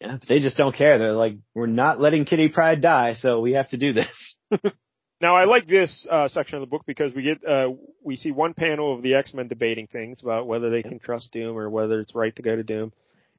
[0.00, 0.98] Yeah, but they just don't care.
[0.98, 4.34] They're like, we're not letting Kitty Pryde die, so we have to do this.
[5.20, 7.68] Now, I like this uh, section of the book because we get uh,
[8.02, 11.32] we see one panel of the X Men debating things about whether they can trust
[11.32, 12.92] Doom or whether it's right to go to Doom,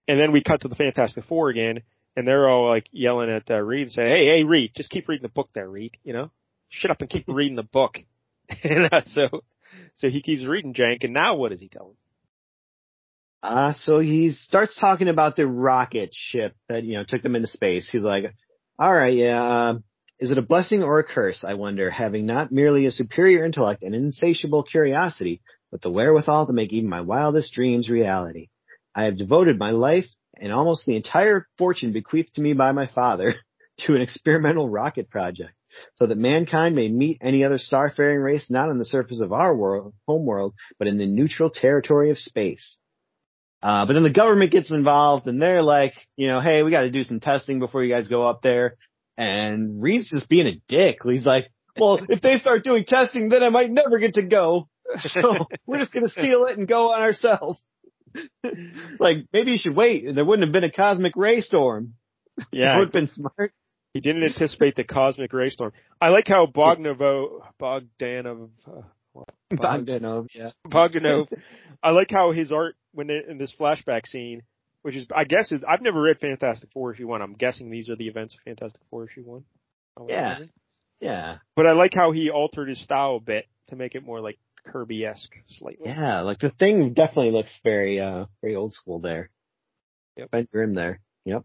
[0.07, 1.81] and then we cut to the Fantastic Four again,
[2.15, 5.23] and they're all like yelling at uh, Reed, saying, "Hey, hey, Reed, just keep reading
[5.23, 5.97] the book, there, Reed.
[6.03, 6.31] You know,
[6.69, 7.97] shut up and keep reading the book."
[8.63, 9.43] and uh, so,
[9.95, 11.95] so he keeps reading Jank, and now what does he tell him?
[13.45, 17.47] Uh, so he starts talking about the rocket ship that, you know, took them into
[17.47, 17.87] space.
[17.87, 18.33] He's like,
[18.79, 19.77] all right, yeah, uh,
[20.19, 21.43] is it a blessing or a curse?
[21.43, 25.41] I wonder, having not merely a superior intellect and insatiable curiosity,
[25.71, 28.49] but the wherewithal to make even my wildest dreams reality.
[28.95, 30.07] I have devoted my life
[30.39, 33.35] and almost the entire fortune bequeathed to me by my father
[33.79, 35.51] to an experimental rocket project
[35.95, 39.55] so that mankind may meet any other starfaring race not on the surface of our
[39.55, 42.77] world, home world, but in the neutral territory of space.
[43.61, 46.81] Uh, but then the government gets involved and they're like, you know, hey, we got
[46.81, 48.75] to do some testing before you guys go up there.
[49.17, 50.99] And Reed's just being a dick.
[51.03, 54.67] He's like, well, if they start doing testing, then I might never get to go.
[54.99, 57.61] So we're just going to steal it and go on ourselves.
[58.99, 60.05] like maybe you should wait.
[60.05, 61.93] And there wouldn't have been a cosmic ray storm.
[62.51, 63.53] Yeah, would have been smart.
[63.93, 65.73] he didn't anticipate the cosmic ray storm.
[66.01, 68.81] I like how Bogdanove, Bogdanove, uh,
[69.13, 70.51] Bog- Bogdanove, yeah.
[70.67, 71.27] Bogdanove.
[71.83, 74.41] I like how his art when they, in this flashback scene,
[74.81, 77.21] which is I guess is I've never read Fantastic Four issue one.
[77.21, 79.43] I'm guessing these are the events of Fantastic Four issue one.
[80.07, 80.39] Yeah.
[80.99, 81.37] Yeah.
[81.55, 84.37] But I like how he altered his style a bit to make it more like
[84.65, 85.89] Kirby esque slightly.
[85.89, 86.21] Yeah.
[86.21, 89.29] Like the thing definitely looks very, uh, very old school there.
[90.17, 90.31] Yep.
[90.31, 91.01] Ben Grimm there.
[91.25, 91.43] Yep.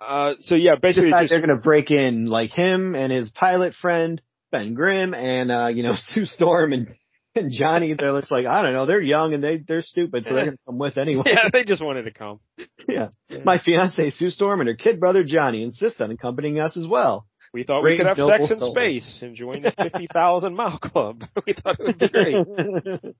[0.00, 4.22] Uh, so yeah, basically Just they're gonna break in like him and his pilot friend
[4.52, 6.94] Ben Grimm and uh, you know Sue Storm and
[7.34, 7.94] and Johnny.
[7.94, 8.86] They're just like I don't know.
[8.86, 11.24] They're young and they they're stupid, so they're gonna come with anyway.
[11.26, 12.40] yeah, they just wanted to come.
[12.90, 13.08] Yeah.
[13.28, 13.40] Yeah.
[13.44, 17.26] My fiance Sue Storm and her kid brother Johnny insist on accompanying us as well.
[17.52, 21.22] We thought we could have sex in space and join the fifty thousand mile club.
[21.46, 22.34] we thought it would be great.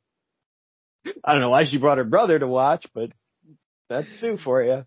[1.24, 3.10] I don't know why she brought her brother to watch, but
[3.88, 4.84] that's Sue for you.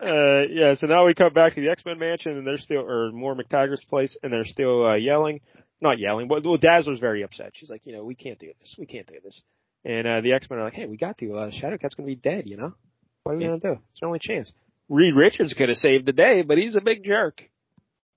[0.00, 3.10] Uh, yeah, so now we come back to the X-Men mansion and they're still, or
[3.10, 5.40] more MacTaggert's place and they're still, uh, yelling.
[5.80, 7.50] Not yelling, but well, Dazzler's very upset.
[7.54, 8.74] She's like, you know, we can't do this.
[8.78, 9.42] We can't do this.
[9.84, 12.44] And, uh, the X-Men are like, hey, we got to, uh, Shadowcat's gonna be dead,
[12.46, 12.72] you know?
[13.24, 13.50] What are we Yeah.
[13.58, 13.80] gonna do?
[13.90, 14.52] It's our only chance.
[14.88, 17.42] Reed Richards could have saved the day, but he's a big jerk.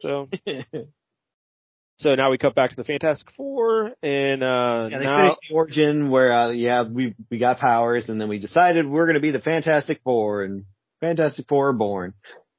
[0.01, 0.29] So,
[1.97, 5.51] so now we cut back to the Fantastic Four and, uh, Yeah, they now, finished
[5.51, 9.21] origin where, uh, yeah, we, we got powers and then we decided we're going to
[9.21, 10.65] be the Fantastic Four and
[11.01, 12.13] Fantastic Four are born.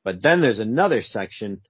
[0.05, 1.62] But then there's another section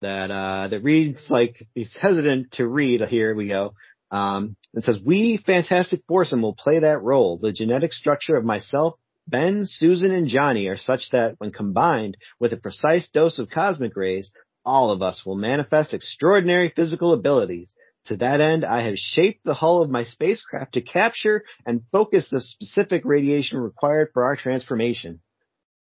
[0.00, 3.00] that, uh, that reads like, he's hesitant to read.
[3.02, 3.74] Here we go.
[4.10, 7.38] Um, it says, we Fantastic Foursome will play that role.
[7.38, 8.94] The genetic structure of myself,
[9.26, 13.96] Ben, Susan, and Johnny are such that when combined with a precise dose of cosmic
[13.96, 14.30] rays,
[14.64, 17.74] all of us will manifest extraordinary physical abilities.
[18.06, 22.28] To that end, I have shaped the hull of my spacecraft to capture and focus
[22.30, 25.20] the specific radiation required for our transformation.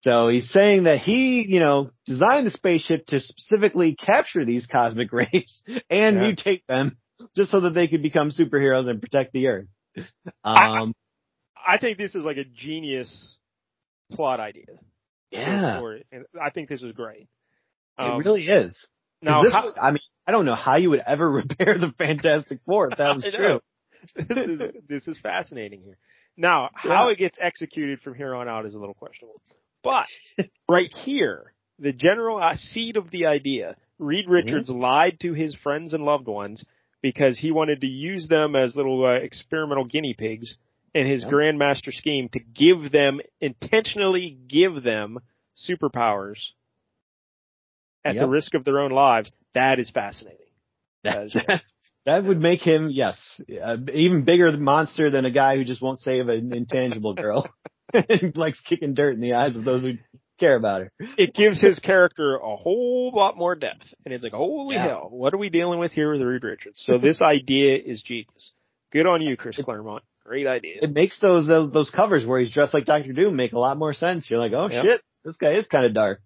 [0.02, 5.12] So he's saying that he, you know, designed the spaceship to specifically capture these cosmic
[5.12, 6.30] rays and Yeah.
[6.32, 6.96] mutate them
[7.34, 9.66] just so that they could become superheroes and protect the Earth.
[10.44, 10.94] Um,
[11.66, 13.36] I think this is like a genius
[14.12, 14.66] plot idea.
[15.32, 15.80] yeah,
[16.40, 17.28] I think this is great.
[17.98, 18.86] It Um, really is.
[19.22, 21.92] Now, this how- was- I mean, I don't know how you would ever repair the
[21.98, 23.60] Fantastic Four if that was true.
[24.16, 25.98] this is this is fascinating here.
[26.36, 27.12] Now, how Yeah.
[27.12, 29.40] it gets executed from here on out is a little questionable.
[29.82, 30.06] But
[30.68, 35.94] right here, the general uh, seed of the idea, Reed Richards lied to his friends
[35.94, 36.64] and loved ones
[37.02, 40.56] because he wanted to use them as little uh, experimental guinea pigs
[40.94, 41.30] in his Yeah.
[41.30, 45.18] grandmaster scheme to give them intentionally give them
[45.56, 46.50] superpowers
[48.06, 48.24] at Yep.
[48.24, 50.46] the risk of their own lives, that is fascinating.
[51.04, 51.36] That is
[52.06, 53.18] That, would make him, yes,
[53.60, 57.48] uh, even bigger monster than a guy who just won't save an intangible girl.
[57.92, 59.94] and likes kicking dirt in the eyes of those who
[60.38, 60.92] care about her.
[61.18, 63.92] it gives his character a whole lot more depth.
[64.04, 64.86] And it's like, holy Yeah.
[64.88, 66.80] hell, what are we dealing with here with Reed Richards?
[66.84, 68.52] So this idea is genius.
[68.92, 70.04] Good on you, Chris Claremont.
[70.24, 70.76] Great idea.
[70.82, 73.78] It makes those uh, those covers where he's dressed like Doctor Doom make a lot
[73.78, 74.28] more sense.
[74.30, 74.84] You're like, oh Yep.
[74.84, 76.20] shit, this guy is kind of dark.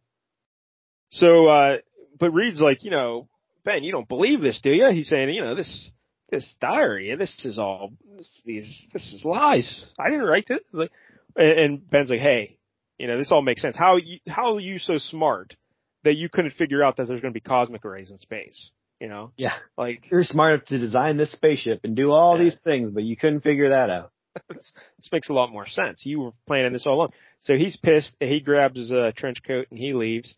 [1.11, 1.77] So, uh,
[2.19, 3.29] but Reed's like, you know,
[3.65, 4.89] Ben, you don't believe this, do you?
[4.91, 5.91] He's saying, you know, this,
[6.31, 9.87] this diary, this is all, this, these, this is lies.
[9.99, 10.61] I didn't write this.
[10.73, 10.91] Like,
[11.37, 12.59] and, Ben's like, hey,
[12.99, 13.77] you know, this all makes sense.
[13.77, 15.57] How you, how are you so smart
[16.05, 18.71] that you couldn't figure out that there's going to be cosmic rays in space?
[19.01, 22.45] You know, Yeah, like you're smart enough to design this spaceship and do all Yeah.
[22.45, 24.13] these things, but you couldn't figure that out.
[24.51, 26.05] this, this makes a lot more sense.
[26.05, 27.13] You were planning this all along.
[27.41, 28.15] So he's pissed.
[28.21, 30.35] He grabs his uh, trench coat and he leaves.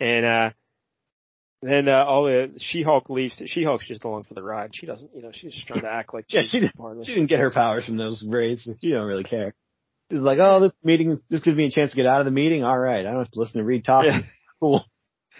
[0.00, 0.50] And uh
[1.62, 3.40] then uh, all the She-Hulk leaves.
[3.46, 4.70] She-Hulk's just along for the ride.
[4.74, 6.98] She doesn't, you know, she's just trying to act like Yeah, she didn't- part of
[6.98, 7.06] this.
[7.08, 8.68] She didn't get her powers from those rays.
[8.80, 9.54] She don't really care.
[10.12, 12.26] She's like, oh, this meeting, is- this gives me a chance to get out of
[12.26, 12.62] the meeting.
[12.62, 14.04] All right, I don't have to listen to Reed talk.
[14.04, 14.20] Yeah.
[14.60, 14.84] Cool.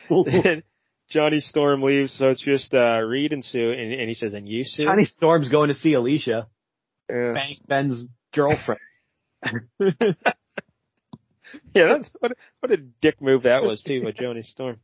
[1.10, 4.46] Johnny Storm leaves, so it's just uh Reed and Sue, and, and he says, "And
[4.48, 6.48] you, Sue?" Johnny Storm's going to see Alicia,
[7.08, 7.32] Yeah.
[7.32, 8.04] Ben- Ben's
[8.34, 8.80] girlfriend.
[11.74, 14.78] Yeah, that's what what a dick move that was too by Johnny Storm.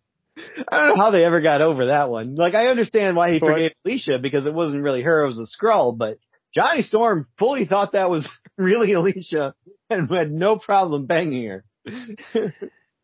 [0.69, 2.37] I don't know how they ever got over that one.
[2.37, 5.47] Like, I understand why he forgave Alicia because it wasn't really her, it was a
[5.47, 6.19] Skrull, but
[6.55, 9.55] Johnny Storm fully thought that was really Alicia
[9.91, 11.65] and had no problem banging her.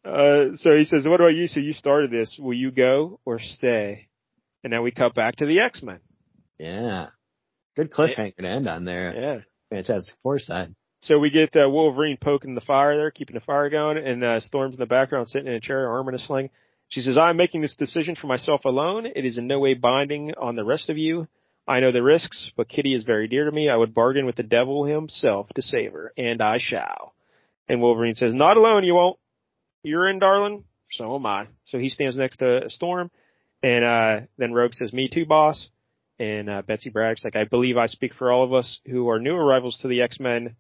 [0.05, 1.49] Uh, so he says, "What about you?
[1.49, 2.39] So you started this.
[2.39, 4.09] Will you go or stay?"
[4.65, 5.99] And now we cut back to the X Men.
[6.59, 7.09] yeah.
[7.77, 9.15] Good cliffhanger to end on there.
[9.15, 9.41] Yeah.
[9.71, 10.75] Fantastic Four side.
[11.01, 14.41] So we get uh, Wolverine poking the fire there, keeping the fire going, and uh,
[14.41, 16.51] Storm's in the background sitting in a chair, arm in a sling.
[16.89, 19.07] She says, I'm making this decision for myself alone.
[19.07, 21.29] It is in no way binding on the rest of you.
[21.69, 23.69] I know the risks, but Kitty is very dear to me.
[23.69, 27.13] I would bargain with the devil himself to save her, and I shall.
[27.69, 29.19] And Wolverine says, not alone, you won't.
[29.83, 30.65] You're in, darling.
[30.91, 31.47] So am I.
[31.67, 33.11] So he stands next to Storm,
[33.63, 35.69] and uh, then Rogue says, me too, boss.
[36.19, 39.21] And uh, Betsy Braddock's like, I believe I speak for all of us who are
[39.21, 40.57] new arrivals to the X-Men.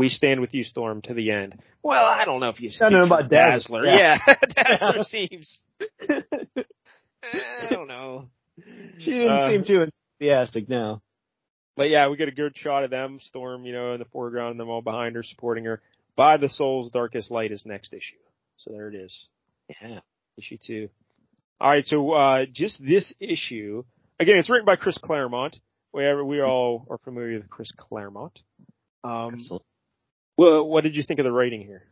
[0.00, 1.60] We stand with you, Storm, to the end.
[1.82, 3.84] Well, I don't know if you don't know about Dazzler.
[3.84, 3.98] Dazzler.
[3.98, 4.18] Yeah.
[4.26, 4.34] Yeah,
[4.78, 5.58] Dazzler seems.
[7.22, 8.30] I don't know.
[8.96, 9.82] She didn't Uh, seem too
[10.18, 11.02] enthusiastic now.
[11.76, 14.52] But yeah, we get a good shot of them, Storm, you know, in the foreground,
[14.52, 15.82] and them all behind her, supporting her.
[16.16, 18.16] By the Soul's Darkest Light is next issue.
[18.56, 19.26] So there it is.
[19.82, 20.00] Yeah.
[20.38, 20.88] Issue two.
[21.60, 23.84] Alright, so, uh, just this issue,
[24.18, 25.58] again, it's written by Chris Claremont.
[25.92, 28.38] We, we all are familiar with Chris Claremont.
[29.04, 29.66] Um, Absolutely.
[30.40, 31.82] Well, what did you think of the writing here?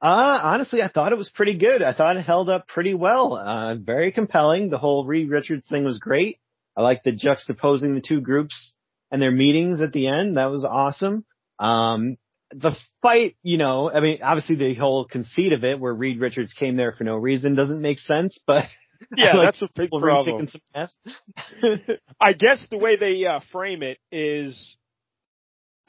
[0.00, 1.82] Uh, honestly, I thought it was pretty good.
[1.82, 3.36] I thought it held up pretty well.
[3.36, 4.70] Uh, very compelling.
[4.70, 6.38] The whole Reed Richards thing was great.
[6.76, 8.76] I like the juxtaposing the two groups
[9.10, 10.36] and their meetings at the end.
[10.36, 11.24] That was awesome.
[11.58, 12.16] Um,
[12.52, 16.52] the fight, you know, I mean, obviously the whole conceit of it where Reed Richards
[16.52, 18.66] came there for no reason doesn't make sense, but
[19.16, 20.46] Yeah, like that's a big problem.
[22.20, 24.76] I guess the way they uh, frame it is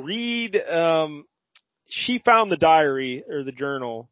[0.01, 0.57] Reed.
[0.57, 1.25] Um,
[1.95, 4.09] she found the diary or the journal.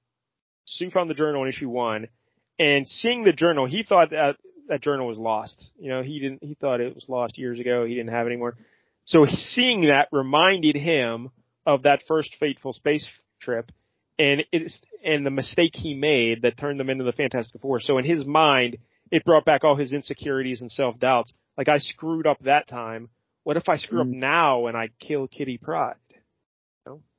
[0.66, 2.08] Sue found the journal in issue one,
[2.60, 5.70] and seeing the journal, he thought that that journal was lost.
[5.80, 6.44] You know, he didn't.
[6.44, 7.84] He thought it was lost years ago.
[7.86, 8.56] He didn't have it anymore.
[9.06, 11.32] So seeing that reminded him
[11.66, 13.08] of that first fateful space
[13.40, 13.72] trip,
[14.20, 17.80] and it's and the mistake he made that turned them into the Fantastic Four.
[17.80, 18.78] So in his mind,
[19.10, 21.34] it brought back all his insecurities and self doubts.
[21.58, 23.10] Like I screwed up that time.
[23.44, 24.18] What if I screw up Mm.
[24.20, 25.96] now and I kill Kitty Pryde?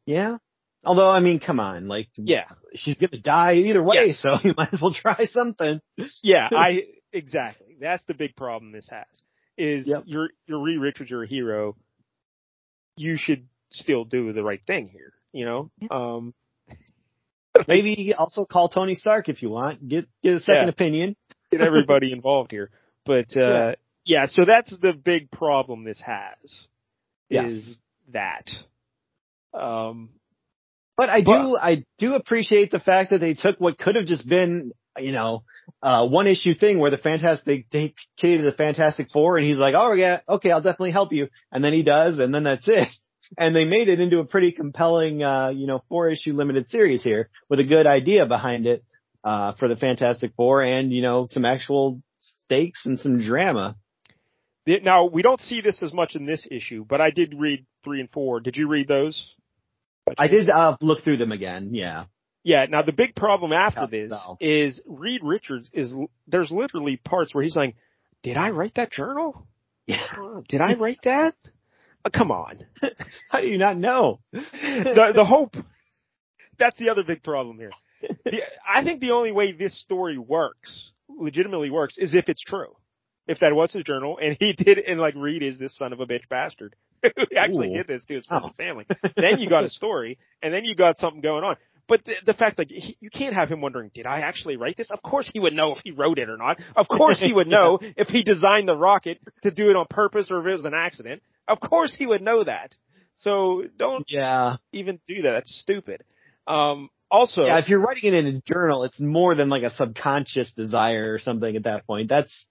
[0.07, 0.39] yeah.
[0.85, 4.19] Although, I mean, come on, like, Yeah, she's gonna die either way, Yes.
[4.21, 5.81] so you might as well try something.
[6.23, 7.77] yeah, I exactly.
[7.81, 9.23] That's the big problem this has.
[9.57, 10.05] Is Yep.
[10.07, 11.77] you're you're Reed Richards, you're a hero.
[12.97, 15.13] You should still do the right thing here.
[15.33, 16.35] You know, um,
[17.69, 19.87] Maybe also call Tony Stark if you want.
[19.87, 20.69] Get get a second Yeah.
[20.69, 21.17] opinion.
[21.51, 22.71] get everybody involved here.
[23.05, 23.75] But uh Yeah.
[24.05, 26.67] yeah, so that's the big problem this has.
[27.29, 27.53] Yes.
[27.53, 27.79] Is
[28.13, 28.51] that.
[29.53, 30.11] Um
[30.97, 34.07] But I do Well- I do appreciate the fact that they took what could have
[34.07, 35.45] just been, you know,
[35.83, 39.75] uh one issue thing where the fantastic they to the Fantastic Four and he's like,
[39.77, 42.89] Oh yeah, okay, I'll definitely help you and then he does and then that's it.
[43.39, 47.03] And they made it into a pretty compelling uh, you know, four issue limited series
[47.03, 48.85] here with a good idea behind it
[49.25, 53.77] uh for the Fantastic Four and, you know, some actual stakes and some drama.
[54.67, 58.01] now we don't see this as much in this issue, but I did read three
[58.01, 58.41] and four.
[58.41, 59.35] Did you read those?
[60.19, 62.05] I did uh look through them again, yeah.
[62.45, 62.67] Yeah.
[62.69, 64.37] Now the big problem after Oh, this no.
[64.41, 65.93] is Reed Richards is
[66.27, 67.77] there's literally parts where he's like,
[68.23, 69.47] "Did I write that journal?
[69.87, 69.99] Yeah.
[70.49, 71.35] Did I write that?
[72.05, 72.65] Uh, come on."
[73.31, 74.21] How do you not know?
[74.33, 75.55] the the hope.
[76.59, 77.73] That's the other big problem here.
[78.25, 82.77] The, I think the only way this story works, legitimately works, is if it's true.
[83.29, 86.01] If that was his journal, and he did, and like Reed is this son of
[86.01, 86.75] a bitch bastard
[87.17, 87.79] who actually Ooh.
[87.79, 88.49] did this to his friends Oh.
[88.49, 88.87] and family.
[89.17, 91.57] then you got a story, and then you got something going on.
[91.89, 94.77] But the, the fact that he, you can't have him wondering, did I actually write
[94.77, 94.91] this?
[94.91, 96.59] Of course he would know if he wrote it or not.
[96.77, 100.31] Of course he would know if he designed the rocket to do it on purpose
[100.31, 101.23] or if it was an accident.
[101.49, 102.75] Of course he would know that.
[103.17, 104.57] So don't Yeah.
[104.73, 105.33] even do that.
[105.33, 106.03] That's stupid.
[106.47, 109.71] Um, also, Yeah, if you're writing it in a journal, it's more than like a
[109.71, 112.09] subconscious desire or something at that point.
[112.09, 112.47] That's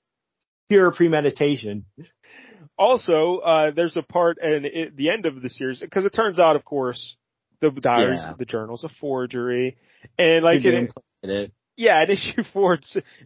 [0.70, 1.86] pure premeditation.
[2.82, 6.40] Also, uh, there's a part in at the end of the series because it turns
[6.40, 7.16] out, of course,
[7.62, 8.34] the diaries, Yeah.
[8.38, 9.78] the journal's a forgery,
[10.18, 10.90] and like doing
[11.24, 11.52] it.
[11.78, 12.80] yeah, in issue four,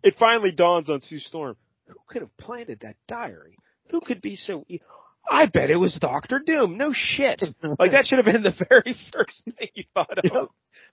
[0.03, 1.55] it finally dawns on Sue Storm,
[1.87, 3.57] who could have planted that diary?
[3.91, 4.65] Who could be so?
[4.67, 4.81] E-
[5.29, 6.77] I bet it was Doctor Doom.
[6.77, 7.43] No shit.
[7.79, 10.23] Like that should have been the very first thing you thought of.
[10.23, 10.47] Yep.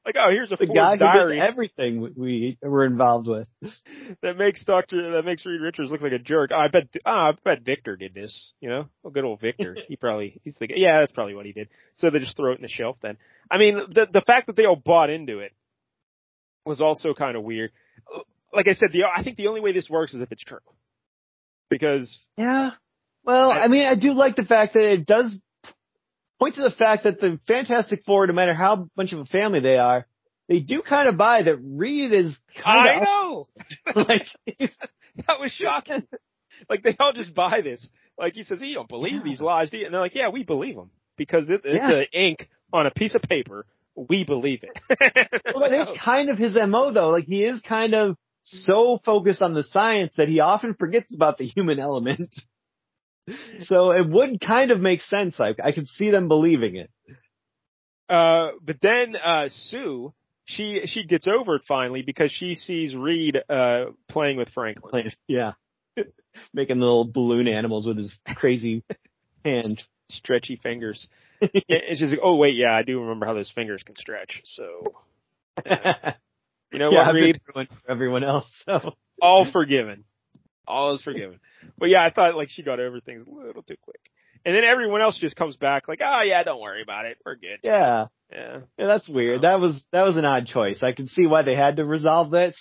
[0.05, 3.49] Like, oh, here's a the guy who does everything we we were involved with.
[4.22, 6.51] that makes Doctor that makes Reed Richards look like a jerk.
[6.51, 8.53] I bet ah, I bet Victor did this.
[8.61, 9.76] You know, oh, good old Victor.
[9.89, 11.68] he probably he's thinking, yeah, that's probably what he did.
[11.97, 12.97] So they just throw it in the shelf.
[13.03, 13.16] Then,
[13.51, 15.53] I mean, the the fact that they all bought into it
[16.64, 17.70] was also kind of weird.
[18.53, 20.59] Like I said, the I think the only way this works is if it's true,
[21.70, 22.70] because Yeah.
[23.24, 25.38] Well, I- I mean, I do like the fact that it does
[26.38, 29.60] point to the fact that the Fantastic Four, no matter how much of a family
[29.60, 30.06] they are,
[30.48, 33.46] they do kind of buy that Reed is kind I of know
[33.94, 34.26] like
[34.58, 36.02] that was shocking.
[36.68, 37.86] like they all just buy this.
[38.18, 39.22] Like he says, you don't believe Yeah.
[39.24, 39.84] these lies, do you?
[39.86, 42.02] And they're like, yeah, we believe them because it, it's Yeah.
[42.02, 43.66] a ink on a piece of paper.
[43.94, 44.78] We believe it.
[45.54, 47.10] well, that is kind of his mo though.
[47.10, 51.38] Like he is kind of so focused on the science that he often forgets about
[51.38, 52.34] the human element.
[53.60, 55.38] So it would kind of make sense.
[55.38, 56.90] Like I could see them believing it.
[58.08, 60.12] Uh, but then uh, Sue,
[60.44, 65.12] she she gets over it finally because she sees Reed uh, playing with Franklin.
[65.26, 65.52] Yeah.
[66.54, 68.82] Making little balloon animals with his crazy
[69.44, 69.86] hands.
[70.10, 71.08] Stretchy fingers.
[71.68, 74.84] And she's like, "Oh wait, yeah, I do remember how those fingers can stretch." So
[75.66, 77.40] you know yeah, what, Reed?
[77.88, 78.46] everyone else.
[78.64, 80.04] So All forgiven.
[80.72, 81.38] All is forgiven.
[81.78, 84.00] But yeah, I thought like she got over things a little too quick.
[84.44, 87.18] And then everyone else just comes back like, "Oh yeah, don't worry about it.
[87.24, 88.60] We're good." yeah, Yeah.
[88.78, 89.42] yeah, that's weird.
[89.42, 90.82] That was that was an odd choice.
[90.82, 92.56] I can see why they had to resolve this,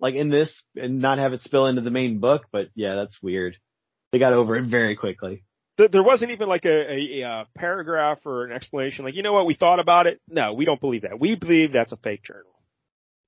[0.00, 2.42] like in this, and not have it spill into the main book.
[2.50, 3.56] But yeah, that's weird.
[4.12, 5.44] They got over it very quickly.
[5.76, 9.34] Th- there wasn't even like a, a, a paragraph or an explanation like, you know
[9.34, 10.20] what, we thought about it.
[10.28, 11.20] No, we don't believe that.
[11.20, 12.50] We believe that's a fake journal.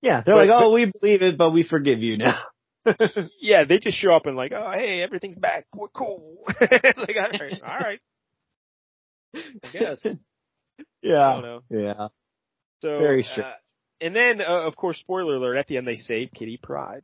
[0.01, 2.39] Yeah, they're But- like, oh, we believe it, but we forgive you now.
[3.41, 5.67] Yeah, they just show up and like, oh, hey, everything's back.
[5.75, 6.39] We're cool.
[6.61, 8.01] it's like, all right, all right.
[9.35, 10.01] I guess.
[10.05, 10.17] I
[11.03, 11.61] yeah, don't know.
[11.71, 12.09] yeah,
[12.83, 13.47] So, Very strange.
[13.47, 13.53] uh,
[14.01, 17.03] and then, uh, of course, spoiler alert, at the end they save Kitty Pryde.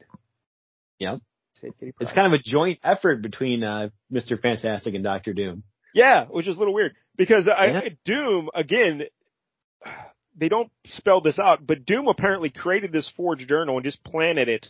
[0.99, 1.21] Yep.
[1.57, 2.07] Save Kitty Pryde.
[2.09, 5.63] it's kind of a joint effort between uh, Mister Fantastic and Doctor Doom.
[5.95, 7.81] Yeah, which is a little weird because I, Yeah.
[8.05, 9.03] Doom again.
[10.39, 14.49] They don't spell this out, but Doom apparently created this forged journal and just planted
[14.51, 14.67] it,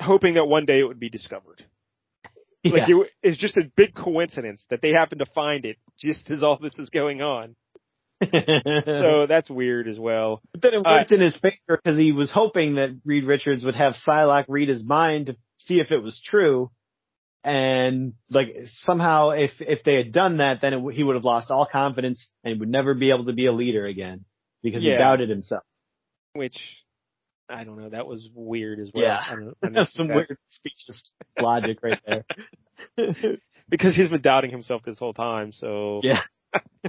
[0.00, 1.64] hoping that one day it would be discovered.
[2.64, 2.96] Like Yeah.
[3.02, 6.58] it, it's just a big coincidence that they happen to find it just as all
[6.60, 7.54] this is going on.
[8.20, 10.40] So that's weird as well.
[10.52, 13.62] But then it Uh, worked in his favor because he was hoping that Reed Richards
[13.64, 16.70] would have Psylocke read his mind to see if it was true.
[17.44, 18.48] And like
[18.84, 22.28] somehow, if if they had done that, then it, he would have lost all confidence
[22.42, 24.24] and would never be able to be a leader again
[24.62, 24.92] because Yeah.
[24.94, 25.62] he doubted himself.
[26.32, 26.58] Which
[27.48, 27.88] I don't know.
[27.90, 29.04] That was weird as well.
[29.04, 29.20] Yeah.
[29.24, 31.02] I don't, I don't some that- weird specious
[31.40, 32.24] logic right there.
[33.68, 35.52] because he's been doubting himself this whole time.
[35.52, 36.22] So yeah,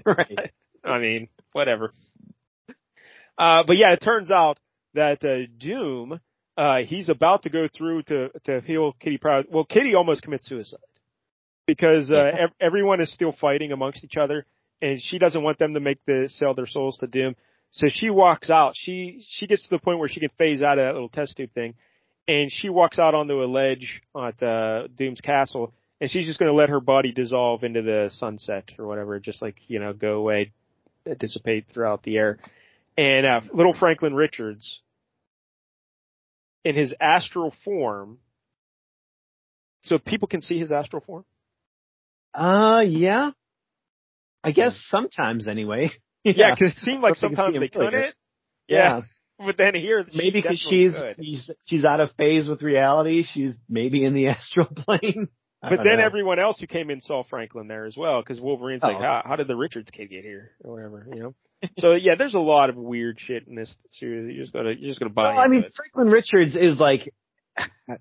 [0.05, 0.51] right.
[0.83, 1.91] I mean, whatever.
[3.37, 4.57] Uh, but yeah, it turns out
[4.93, 6.19] that uh, Doom,
[6.57, 9.45] uh, he's about to go through to to heal Kitty Pryde.
[9.51, 10.79] Well, Kitty almost commits suicide
[11.67, 14.45] because uh, ev- everyone is still fighting amongst each other,
[14.81, 17.35] and she doesn't want them to make the sell their souls to Doom.
[17.71, 18.73] So she walks out.
[18.75, 21.37] She she gets to the point where she can phase out of that little test
[21.37, 21.75] tube thing,
[22.27, 26.51] and she walks out onto a ledge at uh, Doom's castle, and she's just going
[26.51, 30.13] to let her body dissolve into the sunset or whatever, just like you know, go
[30.13, 30.51] away,
[31.19, 32.39] dissipate throughout the air.
[32.97, 34.81] And uh, little Franklin Richards,
[36.63, 38.17] in his astral form,
[39.83, 41.23] so people can see his astral form.
[42.33, 43.31] Uh, yeah.
[44.43, 45.91] I guess sometimes anyway.
[46.35, 48.15] Yeah, because it seemed like Hope they can see sometimes they couldn't,
[48.67, 49.01] Yeah.
[49.39, 53.23] But then here, Maybe because she's, she's she's out of phase with reality.
[53.23, 55.27] She's maybe in the astral plane.
[55.61, 56.05] But then know.
[56.05, 58.99] everyone else who came in saw Franklin there as well, because Wolverine's like, Oh.
[58.99, 61.35] how, how did the Richards kid get here, or whatever, you know?
[61.77, 64.35] so yeah, there's a lot of weird shit in this series.
[64.35, 65.33] You just gotta, you just gotta buy.
[65.33, 65.71] Well, I mean, it.
[65.75, 67.13] Franklin Richards is like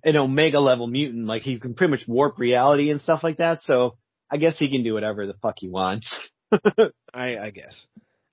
[0.05, 1.27] an omega level mutant.
[1.27, 3.62] Like he can pretty much warp reality and stuff like that.
[3.62, 3.97] So
[4.31, 6.14] I guess he can do whatever the fuck he wants.
[6.53, 7.87] I, I guess.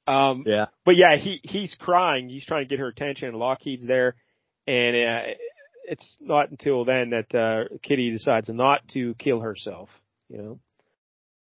[0.06, 0.66] Um, Yeah.
[0.86, 2.30] but yeah, he he's crying.
[2.30, 3.34] He's trying to get her attention.
[3.36, 4.16] Lockheed's there,
[4.68, 5.34] and uh,
[5.86, 9.89] it's not until then that uh, Kitty decides not to kill herself.
[10.30, 10.60] You know,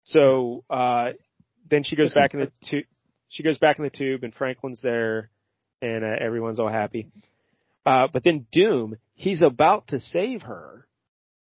[0.05, 1.11] so uh,
[1.69, 2.85] then she goes back in the tube.
[3.29, 5.31] She goes back in the tube, and Franklin's there,
[5.83, 7.09] and uh, everyone's all happy.
[7.85, 10.87] Uh, but then Doom, he's about to save her,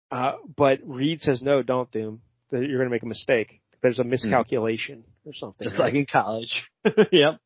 [0.09, 2.21] uh, but Reed says, "No, don't, Doom.
[2.51, 3.59] You're going to make a mistake.
[3.81, 5.85] There's a miscalculation or something." Just right?
[5.85, 6.63] like in college.
[7.11, 7.39] yep.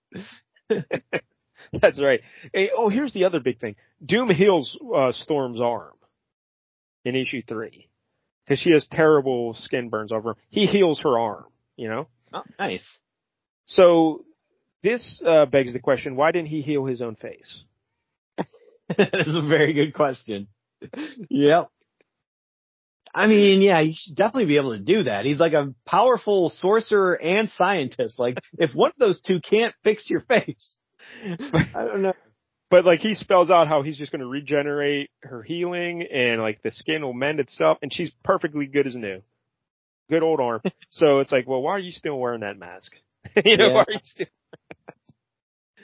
[1.82, 2.22] That's right.
[2.54, 3.76] Hey, oh, here's the other big thing.
[4.06, 5.94] Doom heals uh, Storm's arm
[7.04, 7.90] in issue three
[8.46, 10.36] because she has terrible skin burns over him.
[10.50, 11.46] He heals her arm.
[11.76, 12.08] You know.
[12.34, 12.84] Oh, nice.
[13.66, 14.26] So
[14.84, 17.64] this uh, begs the question: Why didn't he heal his own face?
[18.38, 20.48] that is a very good question.
[21.30, 21.70] Yep.
[23.18, 25.26] I mean, yeah, you should definitely be able to do that.
[25.26, 28.20] He's like a powerful sorcerer and scientist.
[28.20, 30.78] Like, if one of those two can't fix your face,
[31.24, 32.14] I don't know.
[32.70, 36.62] But like he spells out how he's just going to regenerate her healing and like
[36.64, 39.22] the skin will mend itself, and she's perfectly good as new.
[40.10, 40.60] Good old arm.
[40.90, 42.92] so it's like, well, why are you still wearing that mask?
[43.46, 43.74] you know, Yeah.
[43.74, 44.28] why are you still?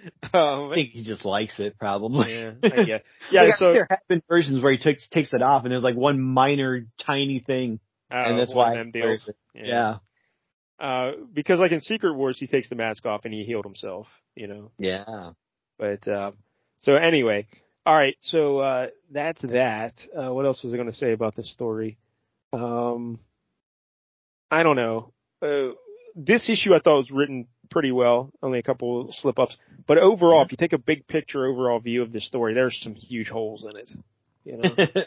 [0.33, 2.33] um, I think he just likes it, probably.
[2.33, 2.51] yeah,
[2.85, 3.03] get.
[3.31, 5.95] Yeah, so there have been versions where he takes takes it off, and there's like
[5.95, 7.79] one minor, tiny thing,
[8.09, 8.75] and uh, that's why.
[8.75, 9.27] them he deals.
[9.27, 9.35] it.
[9.55, 9.97] Yeah,
[10.79, 14.07] Uh, because like in Secret Wars, he takes the mask off and he healed himself.
[14.35, 14.71] You know.
[14.77, 15.31] yeah.
[15.77, 16.31] But uh,
[16.79, 17.47] so anyway,
[17.85, 18.15] all right.
[18.19, 19.93] So uh, that's that.
[20.15, 21.97] Uh, what else was I going to say about this story?
[22.51, 23.19] Um,
[24.51, 25.13] I don't know.
[25.41, 25.73] Uh,
[26.15, 28.31] this issue I thought was written pretty well.
[28.41, 29.57] Only a couple slip ups,
[29.87, 32.93] but overall, if you take a big picture overall view of this story, there's some
[32.93, 33.91] huge holes in it.
[34.45, 34.75] You know.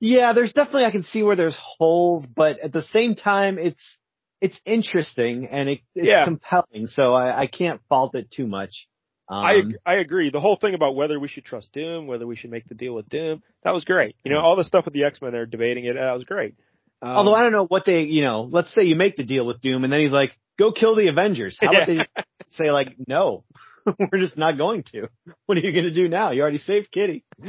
[0.00, 3.98] yeah, there's definitely I can see where there's holes, but at the same time, it's
[4.40, 6.24] it's interesting and it, it's Yeah.
[6.24, 8.88] compelling, so I, I can't fault it too much.
[9.28, 10.30] Um, I I agree.
[10.30, 12.94] The whole thing about whether we should trust Doom, whether we should make the deal
[12.94, 14.16] with Doom, that was great.
[14.24, 15.94] You know, all the stuff with the X Men, they're debating it.
[15.94, 16.54] That was great.
[17.02, 19.46] Um, although I don't know what they, you know, let's say you make the deal
[19.46, 22.04] with Doom, and then he's like, "Go kill the Avengers." How about Yeah.
[22.16, 23.44] they say like, "No,
[23.98, 25.08] we're just not going to."
[25.46, 26.30] What are you going to do now?
[26.30, 27.24] You already saved Kitty.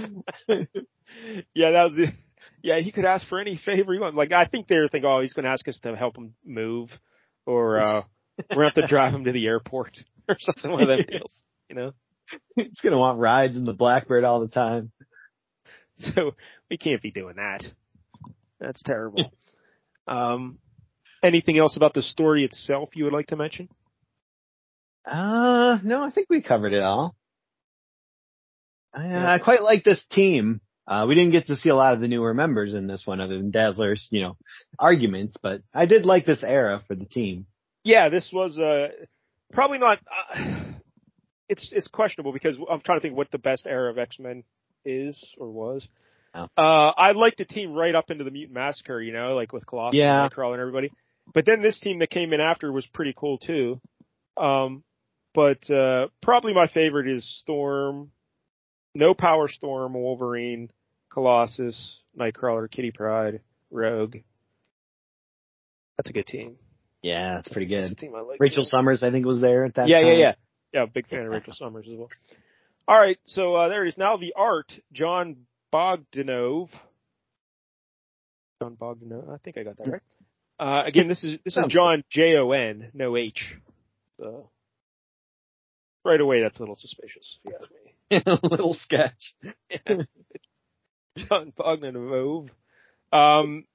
[1.54, 2.08] yeah, that was the,
[2.64, 4.16] yeah, he could ask for any favor he wants.
[4.16, 6.34] Like, I think they were thinking, oh, he's going to ask us to help him
[6.46, 6.90] move
[7.46, 8.04] or, uh,
[8.50, 9.98] we're going to have to drive him to the airport
[10.30, 11.92] or something, one of them deals, you know?
[12.56, 14.92] He's going to want rides in the Blackbird all the time.
[16.00, 16.32] So
[16.70, 17.64] we can't be doing that.
[18.60, 19.32] That's terrible.
[20.08, 20.58] um,
[21.24, 23.70] anything else about the story itself you would like to mention?
[25.06, 27.16] Uh, no, I think we covered it all.
[28.94, 30.62] I, I quite like this team.
[30.88, 33.22] Uh, we didn't get to see a lot of the newer members in this one
[33.22, 34.38] other than Dazzler's, you know,
[34.78, 37.46] arguments, but I did like this era for the team.
[37.84, 38.90] Yeah, this was, uh,
[39.54, 40.56] probably not, uh,
[41.48, 44.44] it's, it's questionable because I'm trying to think what the best era of X-Men
[44.84, 45.88] is or was.
[46.34, 46.48] Oh.
[46.58, 49.66] Uh, I like the team right up into the Mutant Massacre, you know, like with
[49.66, 50.24] Colossus Yeah.
[50.24, 50.92] and Nightcrawler and everybody.
[51.34, 53.80] But then this team that came in after was pretty cool too.
[54.38, 54.84] Um,
[55.34, 58.12] but, uh, probably my favorite is Storm,
[58.94, 60.70] No Power Storm, Wolverine,
[61.10, 64.18] Colossus, Nightcrawler, Kitty Pryde, Rogue.
[65.98, 66.58] That's a good team.
[67.02, 67.96] Yeah, it's pretty good.
[68.02, 68.40] like.
[68.40, 70.08] Rachel Summers, I think, was there at that yeah, time.
[70.08, 70.34] yeah, yeah.
[70.74, 72.10] Yeah, big fan of Rachel Summers as well.
[72.88, 73.98] All right, so uh, there it is.
[73.98, 76.70] Now the art, John Bogdanove.
[78.62, 79.34] John Bogdanove.
[79.34, 80.02] I think I got that right.
[80.62, 83.56] Uh, again, this is this is John J O N, no H.
[84.20, 84.52] So
[86.06, 87.40] right away, that's a little suspicious.
[87.44, 88.22] If you ask me.
[88.28, 89.34] a little sketch.
[91.18, 92.50] John Bogdanove.
[93.12, 93.66] Um,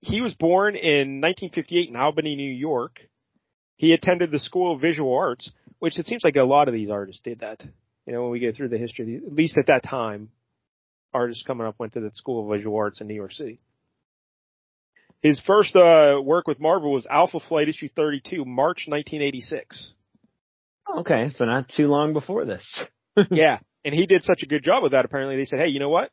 [0.00, 3.00] he was born in 1958 in Albany, New York.
[3.76, 6.88] He attended the School of Visual Arts, which it seems like a lot of these
[6.88, 7.62] artists did that.
[8.06, 10.30] You know, when we go through the history, at least at that time,
[11.12, 13.60] artists coming up went to the School of Visual Arts in New York City.
[15.24, 19.94] His first uh, work with Marvel was Alpha Flight issue 32, March 1986.
[20.98, 22.78] Okay, so not too long before this.
[23.30, 25.06] yeah, and he did such a good job with that.
[25.06, 26.10] Apparently, they said, "Hey, you know what?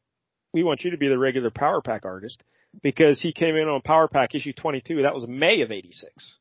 [0.54, 2.42] We want you to be the regular Power Pack artist
[2.82, 5.02] because he came in on Power Pack issue 22.
[5.02, 6.36] That was May of '86.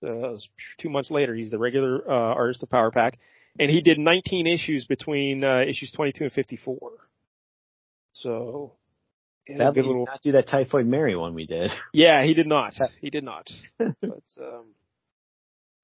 [0.00, 0.48] So that was
[0.78, 1.34] two months later.
[1.34, 3.18] He's the regular uh, artist of Power Pack,
[3.58, 6.92] and he did 19 issues between uh, issues 22 and 54.
[8.14, 8.72] So
[9.58, 10.06] That did little.
[10.06, 11.70] not do that Typhoid Mary one we did.
[11.92, 12.74] Yeah, he did not.
[13.00, 13.48] He did not.
[13.78, 13.90] but
[14.40, 14.66] um,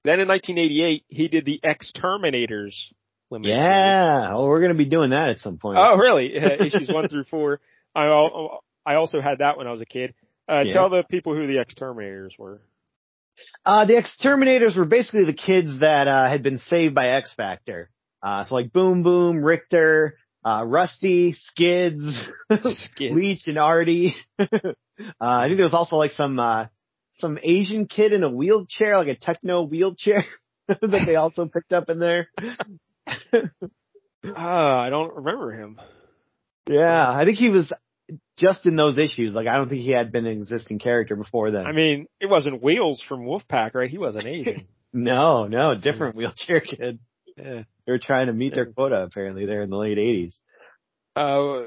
[0.03, 2.73] then in 1988, he did the X-Terminators.
[3.29, 3.49] limited.
[3.51, 4.29] Yeah.
[4.33, 5.77] Oh, we're gonna be doing that at some point.
[5.79, 6.33] Oh, really?
[6.39, 7.59] Uh, issues one through four.
[7.95, 10.13] I al- I also had that when I was a kid.
[10.49, 10.73] Uh, Yeah.
[10.73, 12.61] Tell the people who the X-Terminators were.
[13.65, 17.89] Uh, the X-Terminators were basically the kids that, uh, had been saved by X Factor.
[18.23, 20.15] Uh, so like Boom Boom, Rictor,
[20.47, 22.17] uh, Rusty, Skids,
[22.49, 23.15] Skids.
[23.15, 24.15] Leech and Artie.
[24.39, 24.45] uh,
[25.19, 26.67] I think there was also like some, uh,
[27.13, 30.25] some Asian kid in a wheelchair, like a techno wheelchair
[30.67, 32.29] that they also picked up in there.
[34.35, 35.79] Ah, I don't remember him.
[36.69, 37.71] Yeah, I think he was
[38.37, 39.33] just in those issues.
[39.33, 41.65] Like I don't think he had been an existing character before then.
[41.65, 43.89] I mean, it wasn't Wheels from Wolfpack, right?
[43.89, 44.67] He wasn't Asian.
[44.93, 46.99] no, no, different wheelchair kid.
[47.37, 47.63] yeah.
[47.87, 50.39] They were trying to meet their quota apparently there in the late eighties.
[51.15, 51.63] Uh,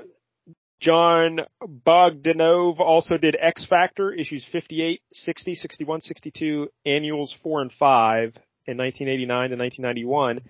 [0.81, 8.23] Jon Bogdanove also did X Factor issues 58, 60, 61, 62, annuals 4 and 5
[8.67, 10.41] in 1989 to 1991.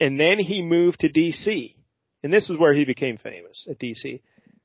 [0.00, 1.74] And then he moved to DC.
[2.22, 4.20] And this is where he became famous at DC.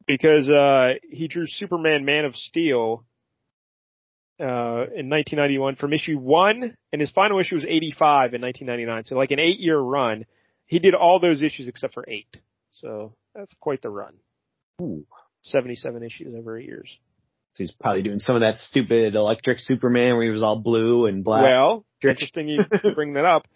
[0.06, 3.06] Because, uh, he drew Superman Man of Steel,
[4.40, 9.04] uh, in 1991 from issue 1, and his final issue was 85 in 1999.
[9.06, 10.26] So like an eight year run.
[10.66, 12.38] He did all those issues except for eight.
[12.72, 14.16] So that's quite the run.
[14.82, 15.06] Ooh.
[15.44, 16.98] 77 issues over eight years.
[17.54, 21.06] So he's probably doing some of that stupid electric Superman where he was all blue
[21.06, 21.44] and black.
[21.44, 22.64] Well, interesting you
[22.96, 23.48] bring that up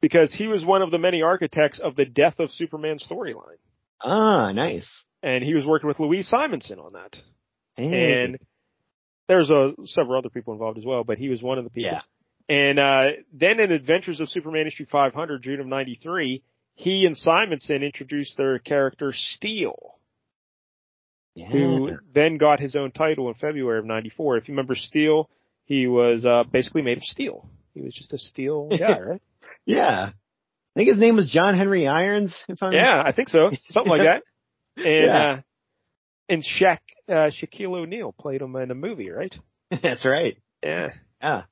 [0.00, 3.58] because he was one of the many architects of the Death of Superman storyline.
[4.02, 5.04] ah, nice.
[5.22, 7.16] And he was working with Louise Simonson on that.
[7.76, 8.24] Hey.
[8.24, 8.38] And
[9.28, 11.92] there's a, several other people involved as well, but he was one of the people.
[11.92, 12.00] yeah.
[12.48, 16.42] And, uh, then in Adventures of Superman issue 500, June of 93,
[16.74, 19.94] he and Simonson introduced their character Steel.
[21.34, 21.48] Yeah.
[21.48, 24.36] who then got his own title in February of '94.
[24.36, 25.30] If you remember Steel,
[25.64, 27.48] he was uh, basically made of steel.
[27.72, 29.22] He was just a steel guy, right?
[29.64, 30.10] Yeah.
[30.10, 33.90] I think his name was John Henry Irons, if I'm yeah, I think so, something
[33.90, 34.22] like that.
[34.76, 35.32] And Yeah.
[35.32, 35.40] uh,
[36.28, 39.34] and Shaq uh, Shaquille O'Neal played him in a movie, right?
[39.82, 40.36] That's right.
[40.62, 40.88] Yeah.
[41.22, 41.42] Yeah.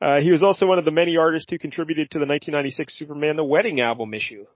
[0.00, 3.36] Uh, he was also one of the many artists who contributed to the 1996 Superman
[3.36, 4.46] The Wedding album issue.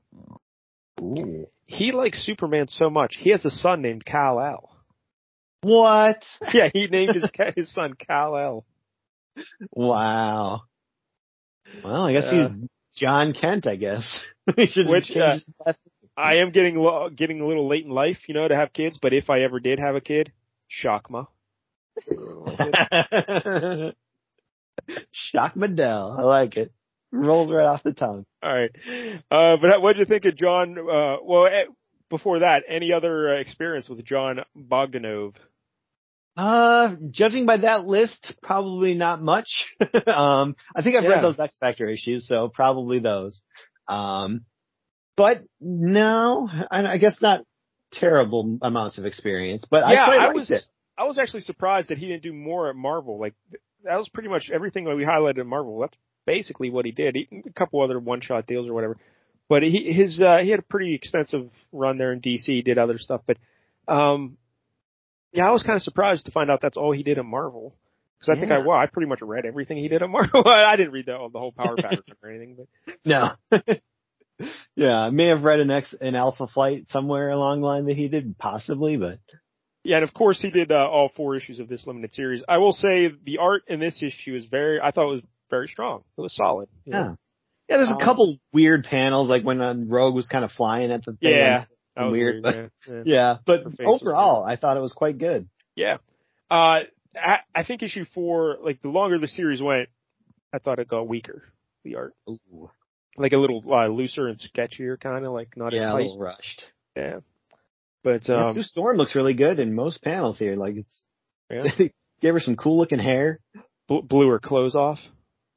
[1.01, 1.49] Ooh.
[1.67, 3.17] He likes Superman so much.
[3.19, 4.71] He has a son named Kal El.
[5.63, 6.23] What?
[6.53, 8.65] Yeah, he named his ca- his son Kal El.
[9.73, 10.63] Wow.
[11.83, 14.23] Well, I guess Uh, he's John Kent, I guess.
[14.57, 15.81] he should Which, uh, his last
[16.17, 18.99] I am getting lo- getting a little late in life, you know, to have kids.
[19.01, 20.31] But if I ever did have a kid,
[20.71, 21.27] Shockma.
[25.11, 26.19] Shock Medell.
[26.19, 26.73] I like it.
[27.13, 28.25] Rolls right off the tongue.
[28.43, 28.71] All right.
[29.31, 30.79] Uh, but what'd you think of John?
[30.79, 31.65] Uh, well, eh,
[32.09, 35.35] before that, any other uh, experience with Jon Bogdanove?
[36.37, 39.49] Uh, judging by that list, probably not much.
[40.07, 41.11] um, I think I've Yeah.
[41.11, 43.41] read those X Factor issues, so probably those.
[43.89, 44.47] Um,
[45.17, 47.43] but no, I, I guess not
[47.93, 50.65] terrible amounts of experience, but Yeah, I I was- it.
[50.97, 53.19] I was actually surprised that he didn't do more at Marvel.
[53.19, 53.35] Like
[53.85, 55.81] that was pretty much everything that we highlighted in Marvel.
[55.81, 57.17] That's basically what he did.
[57.17, 58.97] He, a couple other one-shot deals or whatever.
[59.49, 62.45] But he his uh, he had a pretty extensive run there in DC.
[62.47, 63.37] He did other stuff, but
[63.87, 64.39] um,
[65.33, 67.75] yeah, I was kind of surprised to find out that's all he did in Marvel.
[68.19, 70.43] Because I think I well, I pretty much read everything he did at Marvel.
[70.47, 73.33] I didn't read the, the whole Power Pack or anything, but No.
[74.77, 77.97] yeah, I may have read an X, an Alpha Flight somewhere along the line that
[77.97, 79.19] he did, possibly, but
[79.85, 82.43] Yeah, and of course he did uh, all four issues of this limited series.
[82.49, 85.67] I will say the art in this issue is very, I thought it was very
[85.69, 86.05] strong.
[86.17, 86.69] It was solid.
[86.85, 86.99] you know?
[86.99, 87.15] yeah.
[87.69, 90.91] Yeah, there's a Um, couple weird panels, like when um, Rogue was kind of flying
[90.93, 91.31] at the thing.
[91.33, 91.65] Yeah.
[91.97, 92.71] Weird, weird.
[92.87, 93.03] yeah, yeah.
[93.05, 95.49] Yeah, but Her face was overall, I thought it was quite good.
[95.75, 95.97] Yeah.
[96.51, 96.81] Uh,
[97.17, 99.89] I, I think issue four, like the longer the series went,
[100.53, 101.45] I thought it got weaker.
[101.85, 102.71] The art, Ooh.
[103.17, 106.19] like a little uh, looser and sketchier, kind of like not Yeah, as a little
[106.19, 106.65] rushed.
[106.97, 107.21] Yeah.
[108.05, 110.57] But Yeah, um, Sue Storm looks really good in most panels here.
[110.57, 111.05] Like it's,
[111.51, 111.65] yeah.
[112.21, 113.41] gave her some cool looking hair.
[113.89, 114.99] Bl- blew her clothes off.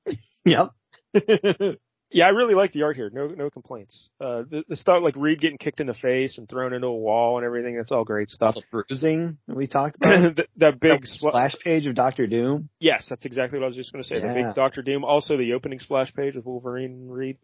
[0.45, 0.69] Yep.
[2.11, 3.09] Yeah, I really like the art here.
[3.11, 4.09] No, no complaints.
[4.21, 6.95] Uh, the, the stuff like Reed getting kicked in the face and thrown into a
[6.95, 7.75] wall and everything.
[7.75, 8.55] That's all great stuff.
[8.55, 10.35] the bruising that we talked about.
[10.37, 12.69] that, that big That spl- splash page of Doctor Doom.
[12.79, 14.21] Yes, that's exactly what I was just going to say.
[14.21, 15.03] The big Doctor Doom.
[15.03, 17.37] Also, the opening splash page of Wolverine and Reed.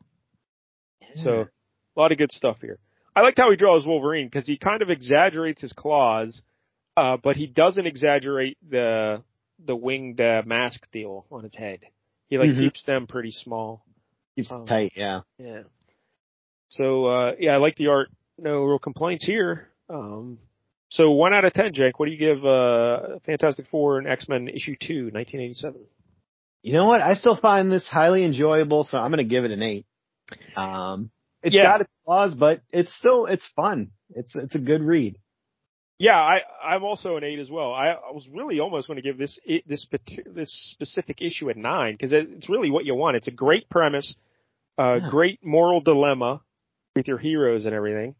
[1.15, 1.47] So,
[1.97, 2.77] a lot of good stuff here.
[3.15, 6.41] I liked how he draws Wolverine because he kind of exaggerates his claws,
[6.95, 9.23] uh, but he doesn't exaggerate the
[9.63, 11.81] the winged uh, mask deal on his head.
[12.29, 12.59] He like Mhm.
[12.59, 13.85] keeps them pretty small.
[14.35, 15.21] Keeps Um, tight, yeah.
[15.37, 15.63] Yeah.
[16.69, 18.09] So uh yeah, I like the art.
[18.37, 19.69] No real complaints here.
[19.89, 20.39] Um
[20.89, 21.99] so one out of ten, Jake.
[21.99, 25.81] What do you give uh Fantastic Four and X Men issue two, 1987?
[26.63, 27.01] You know what?
[27.01, 29.85] I still find this highly enjoyable, so I'm gonna give it an eight.
[30.55, 31.11] Um,
[31.43, 31.63] it's Yeah.
[31.63, 33.91] got its flaws, but it's still, it's fun.
[34.15, 35.17] It's, it's a good read.
[35.97, 37.73] Yeah, I I'm also an eight as well.
[37.73, 39.85] I, I was really almost going to give this this
[40.25, 43.17] this specific issue a nine because it's really what you want.
[43.17, 44.15] It's a great premise,
[44.79, 45.09] uh, Yeah.
[45.11, 46.41] great moral dilemma
[46.95, 48.15] with your heroes and everything.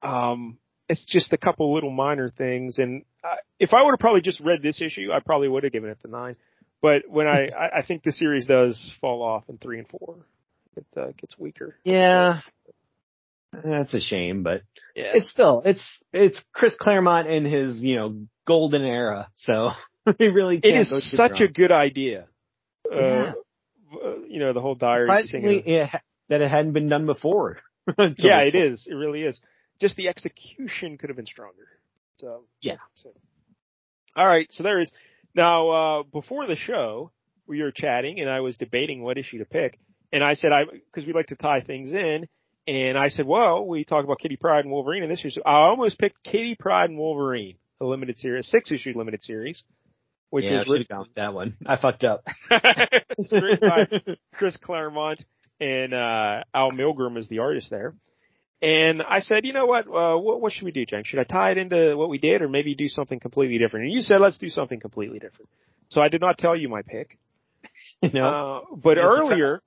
[0.00, 0.56] Um,
[0.88, 4.40] it's just a couple little minor things, and uh, if I would have probably just
[4.40, 6.36] read this issue, I probably would have given it the nine.
[6.80, 7.50] But when I,
[7.80, 10.16] I think the series does fall off in three and four,
[10.76, 11.76] it uh, gets weaker.
[11.84, 12.40] Yeah.
[13.52, 14.62] That's a shame, but
[14.94, 19.70] Yeah, it's still, it's, it's Chris Claremont in his, you know, golden era, so
[20.18, 21.42] he really it can't go such wrong.
[21.42, 22.26] a good idea.
[22.90, 23.32] Uh, Yeah.
[23.92, 25.80] uh, you know, the whole diary Surprisingly, singing.
[25.82, 25.90] it,
[26.28, 27.58] that it hadn't been done before.
[27.98, 28.86] Yeah, it is.
[28.86, 29.40] it It really is.
[29.80, 31.66] Just the execution could have been stronger.
[32.18, 32.76] So Yeah.
[32.94, 33.14] so-
[34.14, 34.46] All right.
[34.52, 34.92] So there is
[35.34, 37.10] now uh, before the show
[37.48, 39.80] we were chatting and I was debating what issue to pick,
[40.12, 42.28] and I said I because we like to tie things in,
[42.66, 45.40] and I said, well, we talk about Kitty Pryde and Wolverine in this issue.
[45.44, 49.62] I almost picked Kitty Pryde and Wolverine, the limited series, six issue limited series,
[50.30, 51.56] which yeah, I was should written, gone with that one.
[51.66, 52.22] I fucked up.
[52.50, 53.88] it's written by
[54.34, 55.24] Chris Claremont
[55.60, 57.94] and uh, Al Milgrom is the artist there.
[58.62, 61.02] And I said, you know what, uh, what, what should we do, Jen?
[61.04, 63.86] Should I tie it into what we did or maybe do something completely different?
[63.86, 65.48] And you said, let's do something completely different.
[65.88, 67.18] So I did not tell you my pick.
[68.12, 68.28] no.
[68.28, 69.60] Uh, but earlier.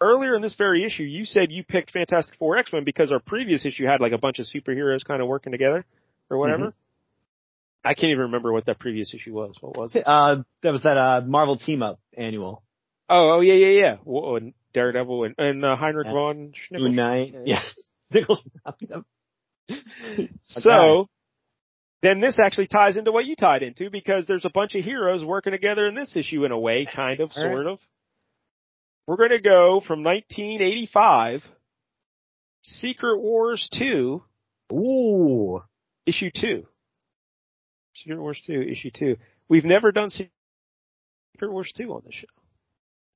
[0.00, 3.64] Earlier in this very issue, you said you picked Fantastic Four X-Men because our previous
[3.64, 5.84] issue had like a bunch of superheroes kind of working together
[6.30, 6.74] or whatever.
[7.84, 9.56] I can't even remember what that previous issue was.
[9.60, 10.02] What was it?
[10.06, 12.62] uh, that was that, uh, Marvel team up annual.
[13.08, 13.96] Oh, oh yeah, yeah, yeah.
[14.02, 16.12] Whoa, and Daredevil and, and uh, Heinrich Yeah.
[16.12, 16.92] von Schnippel.
[16.92, 17.34] Knight.
[17.44, 17.62] Yeah.
[20.44, 21.08] So
[22.02, 25.24] then this actually ties into what you tied into because there's a bunch of heroes
[25.24, 27.52] working together in this issue in a way, kind of, All right.
[27.52, 27.80] sort of.
[29.06, 31.42] We're going to go from 1985,
[32.64, 34.22] Secret Wars 2,
[34.72, 35.62] Ooh.
[36.06, 36.66] issue 2.
[37.94, 39.16] Secret Wars 2, issue 2.
[39.48, 40.30] We've never done Secret
[41.42, 42.26] Wars 2 on this show.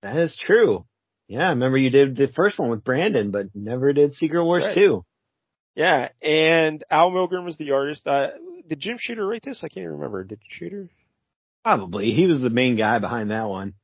[0.02, 0.86] That is true.
[1.26, 4.64] Yeah, I remember you did the first one with Brandon, but never did Secret Wars
[4.64, 4.74] Right.
[4.74, 5.04] 2.
[5.76, 8.06] Yeah, and Al Milgrom was the artist.
[8.06, 8.28] Uh,
[8.68, 9.58] did Jim Shooter write this?
[9.62, 10.24] I can't even remember.
[10.24, 10.88] Did Shooter?
[11.64, 12.12] Probably.
[12.12, 13.74] He was the main guy behind that one.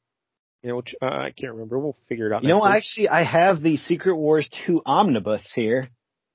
[0.66, 1.78] You know, which, uh, I can't remember.
[1.78, 2.42] We'll figure it out.
[2.42, 2.74] You know, week.
[2.74, 5.90] actually, I have the Secret Wars 2 omnibus here.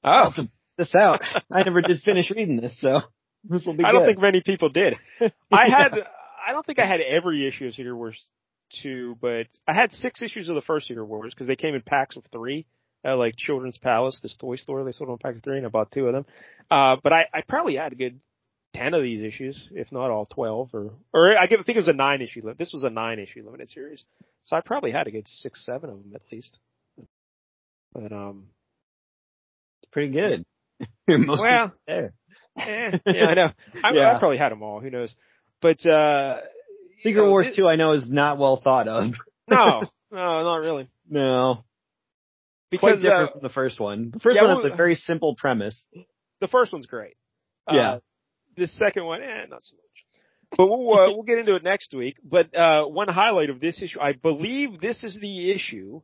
[0.05, 0.31] oh,
[0.77, 1.21] This out.
[1.51, 3.01] I never did finish reading this, so
[3.43, 4.95] this will be I don't think many people did.
[5.51, 5.91] I had,
[6.47, 8.25] I don't think I had every issue of Secret Wars
[8.81, 11.81] 2, but I had six issues of the first Secret Wars because they came in
[11.81, 12.65] packs of three
[13.03, 14.85] at like Children's Palace, this toy store.
[14.85, 16.25] They sold them in packs of three and I bought two of them.
[16.69, 18.21] Uh, but I, I probably had a good
[18.73, 21.93] 10 of these issues, if not all 12 or, or I think it was a
[21.93, 24.03] nine issue, this was a nine issue limited series.
[24.43, 26.57] So I probably had a good six, seven of them at least.
[27.93, 28.45] But, um,
[29.83, 30.45] It's pretty good.
[31.07, 32.13] Most Well, there.
[32.57, 33.49] eh, yeah, I know.
[33.83, 34.15] I, Yeah.
[34.15, 34.79] I probably had them all.
[34.79, 35.13] Who knows?
[35.61, 36.39] But, uh,
[37.03, 39.11] Secret know, Wars thi- 2 I know is not well thought of.
[39.49, 39.81] No,
[40.11, 40.87] no, not really.
[41.09, 41.63] no.
[42.79, 44.11] Quite different uh, from the first one.
[44.11, 45.83] The first yeah, one well- has a very simple premise.
[46.39, 47.15] the first one's great.
[47.69, 47.95] Yeah.
[47.95, 47.99] Uh,
[48.57, 50.57] the second one, eh, not so much.
[50.57, 52.17] But we'll uh, we'll get into it next week.
[52.23, 56.01] But uh, one highlight of this issue, I believe this is the issue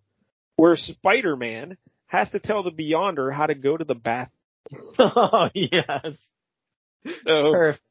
[0.56, 4.32] where Spider-Man has to tell the Beyonder how to go to the bathroom.
[5.00, 6.18] oh, yes.
[7.26, 7.82] So Perfect.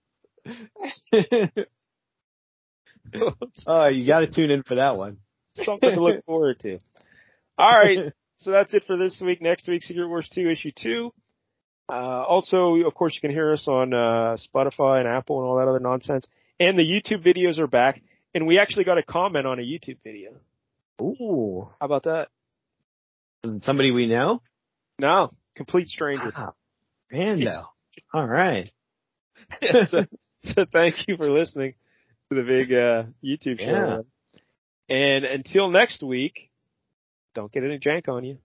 [3.67, 5.19] oh, you gotta tune in for that one.
[5.55, 6.79] something to look forward to.
[7.59, 9.41] All right, so that's it for this week.
[9.41, 11.13] Next week, Secret Wars 2, issue 2.
[11.89, 15.57] Uh, also, of course, you can hear us on uh, Spotify and Apple and all
[15.57, 16.27] that other nonsense.
[16.59, 18.03] And the YouTube videos are back.
[18.35, 20.33] And we actually got a comment on a YouTube video.
[21.01, 21.69] Ooh.
[21.81, 22.29] How about that?
[23.61, 24.43] somebody we know?
[25.01, 26.33] No, complete stranger.
[26.37, 26.55] Wow.
[27.13, 27.67] Rando.
[28.13, 28.71] All right.
[29.89, 30.07] so,
[30.43, 31.75] so thank you for listening
[32.31, 34.05] to the big uh, YouTube show.
[34.89, 34.95] Yeah.
[34.95, 36.51] And until next week,
[37.35, 38.39] don't get any jank on you.